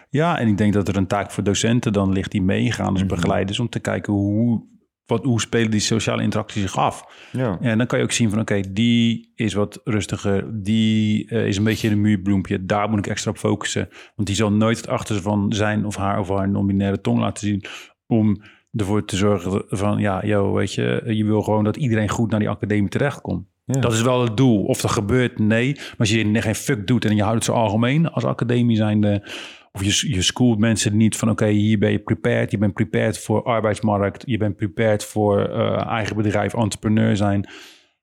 [0.09, 2.99] ja, en ik denk dat er een taak voor docenten dan ligt die meegaan als
[2.99, 3.07] Mhm.
[3.07, 4.63] begeleiders om te kijken hoe,
[5.08, 7.05] wat, hoe spelen die sociale interacties zich af.
[7.32, 7.58] Ja.
[7.62, 11.58] En dan kan je ook zien van oké, die is wat rustiger, die eh, is
[11.58, 13.89] een beetje een muurbloempje, daar moet ik extra op focussen.
[14.16, 17.47] Want die zal nooit het achterste van zijn of haar of haar non-binaire tong laten
[17.47, 17.64] zien
[18.08, 18.41] om
[18.76, 22.39] ervoor te zorgen van ja, joh, weet je, je wil gewoon dat iedereen goed naar
[22.39, 23.45] die academie terechtkomt.
[23.66, 23.80] Ja.
[23.80, 24.64] Dat is wel het doel.
[24.64, 25.74] Of dat gebeurt, nee.
[25.74, 29.32] Maar als je geen fuck doet en je houdt het zo algemeen als academie zijnde,
[29.72, 32.51] of je, je schoolt mensen niet van oké, hier ben je prepared.
[32.51, 34.24] Je bent prepared voor arbeidsmarkt.
[34.26, 37.49] Je bent prepared voor eh, eigen bedrijf, entrepreneur zijn.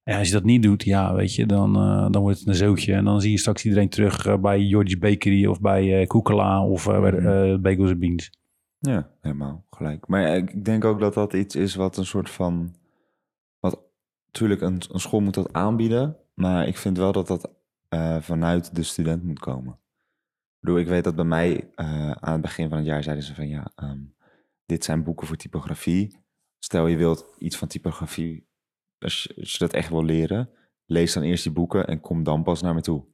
[0.02, 2.54] En als je dat niet doet, ja, weet je, dan, eh, dan wordt het een
[2.54, 2.94] zootje.
[2.94, 6.64] En dan zie je straks iedereen terug eh, bij George's Bakery of bij eh Koekela
[6.66, 7.60] of bij Mhm.
[7.60, 8.30] Bagels and Beans.
[8.78, 10.06] Ja, helemaal gelijk.
[10.08, 12.74] Maar ik denk ook dat dat iets is wat een soort van.
[13.60, 13.80] Wat
[14.26, 16.16] natuurlijk, een, een school moet dat aanbieden.
[16.34, 17.50] Maar ik vind wel dat dat
[18.20, 19.78] vanuit de student moet komen.
[20.64, 23.24] Ik bedoel, ik weet dat bij mij eh, aan het begin van het jaar zeiden
[23.24, 23.98] ze van ja, ehm,
[24.66, 26.16] dit zijn boeken voor typografie.
[26.58, 28.46] Stel je wilt iets van typografie,
[28.98, 30.50] als je, als je dat echt wil leren,
[30.86, 33.04] lees dan eerst die boeken en kom dan pas naar me toe.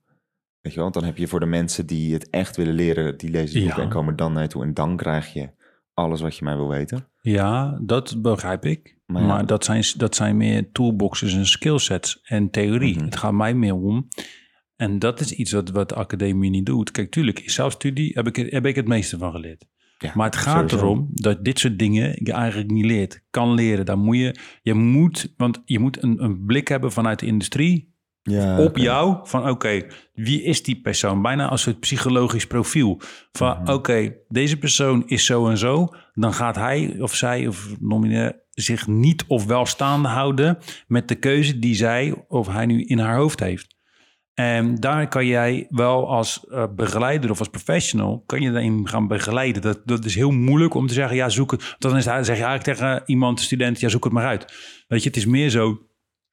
[0.60, 3.18] Weet je wel, want dan heb je voor de mensen die het echt willen leren,
[3.18, 3.66] die lezen die Ja.
[3.66, 4.62] boeken en komen dan naar je toe.
[4.62, 5.50] En dan krijg je
[5.94, 7.08] alles wat je mij wil weten.
[7.20, 8.98] Ja, dat begrijp ik.
[9.06, 12.94] Maar dat, zijn, dat zijn meer toolboxes en skillsets en theorie.
[12.96, 13.04] Mhm.
[13.04, 14.08] Het gaat mij meer om.
[14.80, 16.90] En dat is iets wat, wat de academie niet doet.
[16.90, 19.66] Kijk, tuurlijk, in zelfstudie heb ik, heb ik het meeste van geleerd.
[19.98, 20.76] Ja, Maar het gaat sowieso.
[20.86, 23.22] erom dat dit soort dingen je eigenlijk niet leert.
[23.30, 23.84] Kan leren.
[23.86, 27.94] Dan moet je, je moet, want je moet een, een blik hebben vanuit de industrie
[28.22, 31.22] ja, op jou van oké, wie is die persoon?
[31.22, 33.00] Bijna als een psychologisch profiel.
[33.32, 33.72] Van Mhm.
[33.72, 35.88] oké, deze persoon is zo en zo.
[36.14, 41.14] Dan gaat hij of zij of nominair zich niet of wel staande houden met de
[41.14, 43.78] keuze die zij of hij nu in haar hoofd heeft.
[44.40, 49.06] En daar kan jij wel als eh, begeleider of als professional, kan je daarin gaan
[49.06, 49.62] begeleiden.
[49.62, 51.74] Dat, dat is heel moeilijk om te zeggen, ja zoek het.
[51.78, 54.44] Dan is, zeg je eigenlijk tegen iemand, student, ja zoek het maar uit.
[54.88, 55.78] Weet je, het is meer zo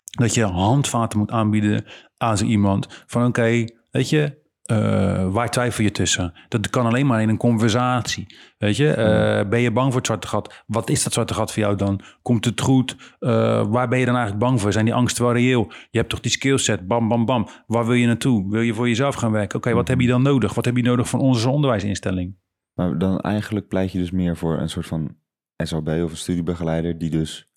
[0.04, 1.86] dat je handvaten moet aanbieden
[2.18, 3.04] aan zo iemand.
[3.08, 4.38] Van oké, weet je,
[4.68, 6.34] eh, waar twijfel je tussen?
[6.48, 8.38] Dat kan alleen maar in een conversatie.
[8.58, 10.64] Weet je, Eh, ben je bang voor het zwarte gat?
[10.66, 12.02] Wat is dat zwarte gat voor jou dan?
[12.22, 13.16] Komt het goed?
[13.20, 13.30] Eh,
[13.68, 14.72] waar ben je dan eigenlijk bang voor?
[14.72, 15.72] Zijn die angsten wel reëel?
[15.90, 17.48] Je hebt toch die skillset, bam, bam, bam.
[17.68, 18.50] Waar wil je naartoe?
[18.52, 19.58] Wil je voor jezelf gaan werken?
[19.58, 20.54] Oké, wat heb je dan nodig?
[20.54, 22.36] Wat heb je nodig van onze onderwijsinstelling?
[22.74, 25.16] Maar dan eigenlijk pleit je dus meer voor een soort van
[25.64, 27.52] SLB of een studiebegeleider die dus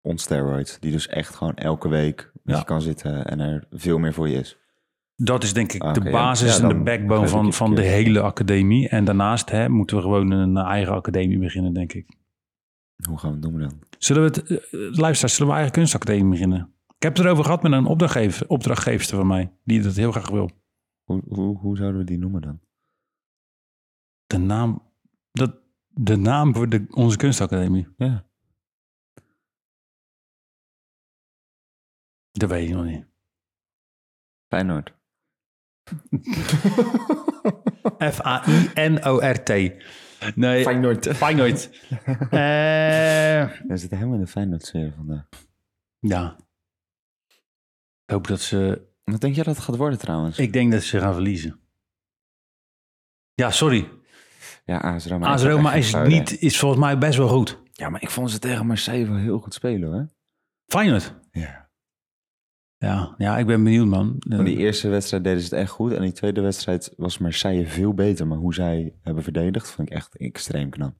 [0.00, 2.58] on steroids, die dus echt gewoon elke week met Ja.
[2.58, 4.58] je kan zitten en er veel meer voor je is.
[5.16, 8.88] Dat is denk ik de basis Ja, en de backbone van, van de hele academie.
[8.88, 12.16] En daarnaast hè, moeten we gewoon een eigen academie beginnen, denk ik.
[13.08, 13.82] Hoe gaan we het noemen dan?
[13.98, 16.74] Zullen we het, eh, luisteraars, zullen we eigen kunstacademie beginnen?
[16.96, 20.30] Ik heb het erover gehad met een opdrachtgever, opdrachtgeefster van mij, die dat heel graag
[20.30, 20.50] wil.
[21.04, 22.60] Hoe, hoe, hoe zouden we die noemen dan?
[24.26, 24.82] De naam,
[25.32, 25.56] dat,
[25.88, 28.26] de naam voor de, onze kunstacademie, Ja.
[32.30, 33.06] dat weet ik nog niet.
[34.48, 34.93] Feyenoord.
[38.12, 39.48] F-A-I-N-O-R-T.
[40.34, 41.08] Nee, Feyenoord.
[41.16, 41.70] Feyenoord.
[42.30, 45.28] Eh, We zitten helemaal in de Feyenoord-sfeer vandaag.
[45.98, 46.36] ja.
[48.06, 48.82] Ik hoop dat ze...
[49.04, 50.38] Wat denk jij dat het gaat worden trouwens?
[50.38, 51.60] Ik denk dat ze gaan verliezen.
[53.34, 53.90] Ja, sorry.
[54.64, 55.26] Ja, AS Roma.
[55.32, 55.42] AS
[55.74, 57.58] is, niet, is volgens mij best wel goed.
[57.72, 60.08] Ja, maar ik vond ze tegen Marseille wel heel goed spelen hoor.
[60.66, 61.14] Feyenoord.
[61.30, 61.63] Ja.
[62.84, 64.16] Ja, ja ik ben benieuwd, man.
[64.18, 65.92] Van die eerste wedstrijd deden ze het echt goed.
[65.92, 68.26] En die tweede wedstrijd was Marseille veel beter.
[68.26, 70.94] Maar hoe zij hebben verdedigd, vond ik echt extreem knap.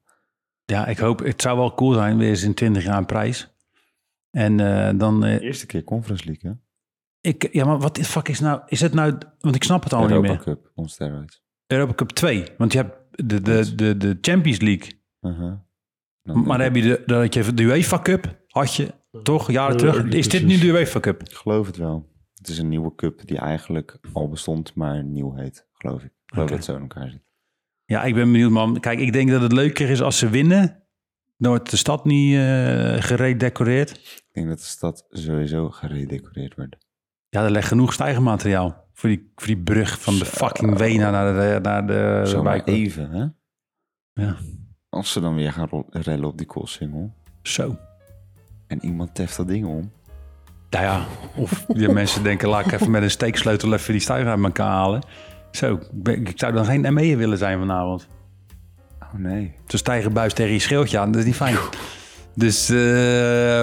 [0.64, 3.54] Ja, ik hoop, het zou wel cool zijn, weer eens in 20 jaar een prijs.
[4.30, 6.56] En eh, dan, eh, Eerste keer Conference League, hè?
[7.30, 9.92] ik, ja, maar wat de fuck is nou, is het nou, want ik snap het
[9.92, 10.42] al niet Europa meer.
[10.42, 11.42] Cup, on steroids.
[11.66, 15.52] Europa Cup 2, want je hebt de, de, de, de Champions League, Uh-huh.
[16.22, 20.04] Maar dan heb je de, had je de UEFA Cup, had je toch, jaren terug.
[20.04, 21.22] Is dit nu de UEFA Cup?
[21.22, 22.12] Ik geloof het wel.
[22.34, 26.06] Het is een nieuwe cup die eigenlijk al bestond, maar nieuw heet, geloof ik.
[26.06, 27.22] Ik geloof dat het zo in elkaar zit.
[27.84, 28.80] Ja, ik ben benieuwd, man.
[28.80, 30.82] Kijk, ik denk dat het leuker is als ze winnen.
[31.36, 33.90] Dan wordt de stad niet eh geredecoreerd.
[33.90, 36.76] Ik denk dat de stad sowieso geredecoreerd wordt.
[37.28, 41.34] Ja, er ligt genoeg stijgermateriaal voor die, voor die brug van de fucking Wena naar
[41.34, 43.26] de, naar de Zo maar even, hè?
[44.24, 44.36] Ja,
[44.88, 47.78] Als ze dan weer gaan rellen op die koolsingel zo.
[48.74, 49.90] En iemand teft dat ding om.
[50.70, 51.04] Nou ja,
[51.36, 54.70] of die mensen denken, laat ik even met een steeksleutel even die stijger uit elkaar
[54.70, 55.02] halen.
[55.50, 58.06] Zo, ik, zou dan geen ME'er willen zijn vanavond.
[59.00, 59.54] Oh nee.
[59.66, 61.56] Zo'n stijgerbuis tegen je schildje aan, dat is niet fijn.
[62.36, 62.76] Dus, eh,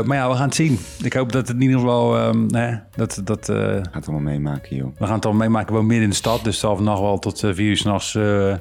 [0.04, 0.80] maar ja, we gaan het zien.
[1.04, 4.32] Ik hoop dat het in ieder geval, ehm, hè, dat, dat, eh, Gaat het allemaal
[4.32, 4.98] meemaken, joh.
[4.98, 6.44] we gaan het al meemaken, wel midden in de stad.
[6.44, 8.56] Dus het zal vannacht wel tot eh, vier uur s'nachts uh,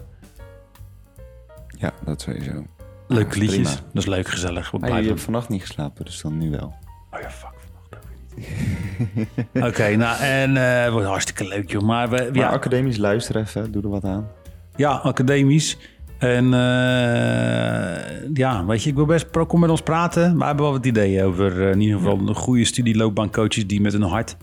[1.68, 2.64] Ja, dat sowieso.
[3.14, 3.56] Leuke is liedjes.
[3.74, 3.90] prima.
[3.92, 4.74] Dat is leuk, gezellig.
[4.80, 6.74] Ah, je hebt vannacht niet geslapen, dus dan nu wel.
[7.12, 9.66] Oh ja, fuck, vannacht ook niet.
[9.68, 11.82] Oké, nou en het wordt hartstikke leuk joh.
[11.82, 14.28] Maar we, Maar ja, academisch luister even, doe er wat aan.
[14.76, 15.76] ja, academisch.
[16.18, 20.22] En eh, ja, weet je, ik wil best pro- kom met ons praten.
[20.30, 23.80] Maar we hebben wel wat ideeën over eh, in ieder geval een goede studieloopbaancoaches die
[23.80, 24.36] met een hart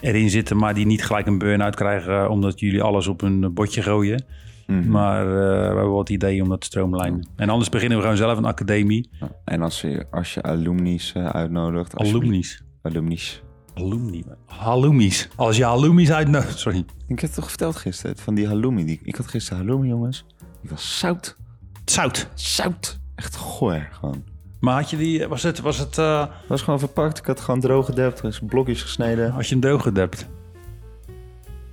[0.00, 3.82] erin zitten, maar die niet gelijk een burn-out krijgen omdat jullie alles op een bordje
[3.82, 4.24] gooien.
[4.66, 4.90] Mhm.
[4.90, 5.32] Maar eh,
[5.70, 7.28] we hebben wat ideeën om dat te stroomlijnen.
[7.36, 9.10] En anders beginnen we gewoon zelf een academie.
[9.44, 11.96] En als je, als je alumni's eh, uitnodigt.
[11.96, 12.62] Alumni's.
[12.82, 13.42] Alumni's.
[13.74, 14.24] Alumni.
[14.44, 15.28] Halloumis.
[15.36, 16.58] Als je halloumis uitnodigt.
[16.64, 16.78] Sorry.
[16.78, 18.84] Ik heb het toch verteld gisteren, van die halloumi.
[18.84, 20.24] Die, ik had gisteren halloumi, jongens.
[20.60, 21.36] Die was zout.
[21.84, 22.28] Zout.
[22.34, 22.98] Zout.
[23.14, 24.24] Echt goor, gewoon.
[24.60, 27.18] Maar had je die, was het, was het, eh, Het was gewoon verpakt.
[27.18, 29.30] Ik had gewoon droog gedept, dus blokjes gesneden.
[29.30, 30.26] had je een deug gedept?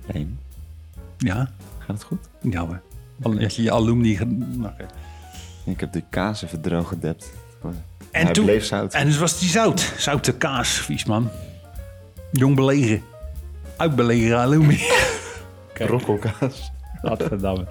[0.06, 0.38] Eén.
[1.18, 1.50] Ja.
[1.86, 2.28] Gaat het goed?
[2.40, 2.80] Ja hoor.
[3.22, 4.18] Al- Had je je alumni...
[4.56, 4.72] nou.
[5.64, 7.32] Ik heb de kaas even droog gedept.
[8.10, 8.92] En Hij toen, bleef zout.
[8.94, 9.92] en dus was die zout.
[9.98, 11.28] Zoute kaas, vies man.
[12.32, 13.02] Jong belegen.
[13.76, 14.80] Uitbelegen alumni.
[15.86, 16.72] Brokkelkaas.
[17.02, 17.66] Gadverdamme.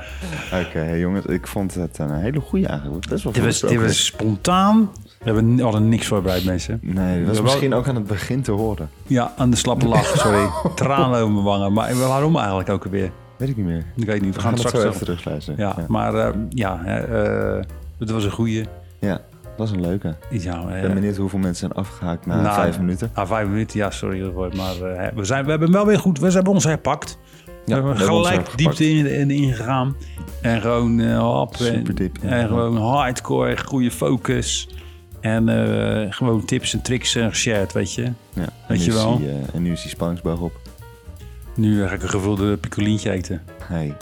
[0.68, 1.26] Oké, jongens.
[1.26, 3.07] Ik vond het een hele goede eigenlijk.
[3.07, 4.91] Best wel Dit was, dit was spontaan.
[5.03, 6.80] We hebben, hadden niks voorbereid mensen.
[6.82, 8.89] Nee, dat was misschien ook aan het begin te horen.
[9.07, 10.49] Ja, aan de slappe lach, sorry.
[10.76, 11.74] Tranen over mijn wangen.
[11.74, 13.11] Maar waarom eigenlijk ook alweer?
[13.38, 13.86] Weet ik niet meer.
[13.95, 14.36] Ik weet niet.
[14.36, 15.59] We gaan het straks even terugluisteren.
[15.59, 15.86] Ja, ja.
[15.88, 17.61] maar eh, ja, eh,
[17.99, 18.65] het was een goede.
[18.99, 20.15] Ja, dat was een leuke.
[20.29, 23.09] Ja, Ik eh, ben benieuwd hoeveel mensen zijn afgehaakt na Nou, vijf minuten.
[23.13, 24.31] Ah, vijf minuten, ja, sorry.
[24.55, 24.75] Maar
[25.15, 26.19] we, zijn, we hebben wel weer goed.
[26.19, 27.17] We hebben ons herpakt.
[27.65, 29.95] we hebben we hebben gelijk diepte in, in, ingegaan.
[30.41, 32.17] En gewoon hop, en, Super diep.
[32.21, 34.69] en gewoon hardcore, goede focus.
[35.21, 35.47] En
[36.13, 38.11] gewoon tips en tricks en geshared, weet je.
[38.34, 38.47] Ja.
[38.67, 39.17] Weet je wel.
[39.17, 40.62] die, en nu is die spanningsboog op.
[41.56, 43.41] Nu ga ik een gevulde picolientje eten.
[43.64, 43.93] Hey,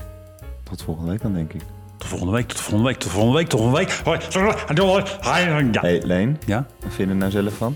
[0.63, 1.61] tot volgende week dan denk ik.
[1.97, 4.01] Tot volgende week, tot volgende week, tot volgende week, tot volgende week.
[4.03, 5.67] Hoi, hoi, hoi, hoi.
[5.71, 5.81] Ja.
[5.81, 6.65] Hey, Leen, Ja?
[6.79, 7.75] wat vind je er nou zelf van?